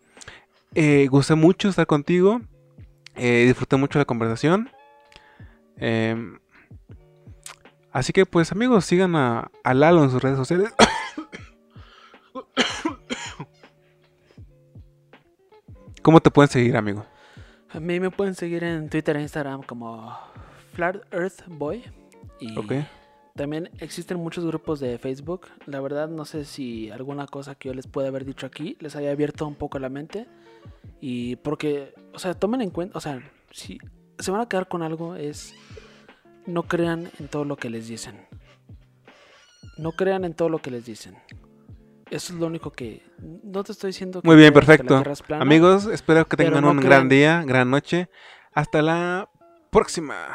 Eh, 0.74 1.06
gusté 1.10 1.36
mucho 1.36 1.70
estar 1.70 1.86
contigo. 1.86 2.42
Eh, 3.16 3.44
disfruté 3.46 3.76
mucho 3.76 3.98
la 3.98 4.04
conversación. 4.04 4.70
Em, 5.76 6.38
así 7.92 8.12
que, 8.12 8.26
pues, 8.26 8.52
amigos, 8.52 8.84
sigan 8.84 9.16
a, 9.16 9.50
a 9.62 9.74
Lalo 9.74 10.04
en 10.04 10.10
sus 10.10 10.22
redes 10.22 10.36
sociales. 10.36 10.72
¿Cómo 16.02 16.20
te 16.20 16.30
pueden 16.30 16.50
seguir, 16.50 16.76
amigo? 16.76 17.06
A 17.70 17.80
mí 17.80 17.98
me 17.98 18.10
pueden 18.10 18.34
seguir 18.34 18.62
en 18.62 18.88
Twitter 18.88 19.16
e 19.16 19.22
Instagram 19.22 19.62
como 19.62 20.16
Flat 20.74 20.96
Earth 21.12 21.42
Boy. 21.46 21.82
Y 22.38 22.54
también 23.34 23.70
existen 23.80 24.18
muchos 24.18 24.44
grupos 24.44 24.78
de 24.78 24.96
Facebook. 24.98 25.48
La 25.66 25.80
verdad, 25.80 26.08
no 26.08 26.24
sé 26.24 26.44
si 26.44 26.90
alguna 26.90 27.26
cosa 27.26 27.56
que 27.56 27.68
yo 27.68 27.74
les 27.74 27.88
pueda 27.88 28.08
haber 28.08 28.24
dicho 28.24 28.46
aquí 28.46 28.76
les 28.78 28.94
haya 28.94 29.10
abierto 29.10 29.44
un 29.46 29.56
poco 29.56 29.80
la 29.80 29.88
mente. 29.88 30.28
Y 31.00 31.36
porque, 31.36 31.94
o 32.12 32.18
sea, 32.18 32.34
tomen 32.34 32.60
en 32.62 32.70
cuenta, 32.70 32.96
o 32.96 33.00
sea, 33.00 33.20
si 33.50 33.78
se 34.18 34.30
van 34.30 34.40
a 34.40 34.48
quedar 34.48 34.68
con 34.68 34.82
algo, 34.82 35.16
es 35.16 35.54
no 36.46 36.62
crean 36.64 37.10
en 37.18 37.28
todo 37.28 37.44
lo 37.44 37.56
que 37.56 37.70
les 37.70 37.88
dicen. 37.88 38.26
No 39.76 39.92
crean 39.92 40.24
en 40.24 40.34
todo 40.34 40.48
lo 40.48 40.58
que 40.60 40.70
les 40.70 40.84
dicen. 40.86 41.16
Eso 42.10 42.32
es 42.32 42.38
lo 42.38 42.46
único 42.46 42.70
que. 42.70 43.02
No 43.18 43.64
te 43.64 43.72
estoy 43.72 43.88
diciendo 43.88 44.22
que 44.22 44.28
Muy 44.28 44.36
bien, 44.36 44.52
perfecto. 44.52 45.02
Plana, 45.26 45.42
Amigos, 45.42 45.86
espero 45.86 46.26
que 46.28 46.36
tengan 46.36 46.62
no 46.62 46.70
un 46.70 46.76
crean- 46.78 46.88
gran 46.90 47.08
día, 47.08 47.42
gran 47.46 47.70
noche. 47.70 48.08
Hasta 48.52 48.82
la 48.82 49.28
próxima. 49.70 50.28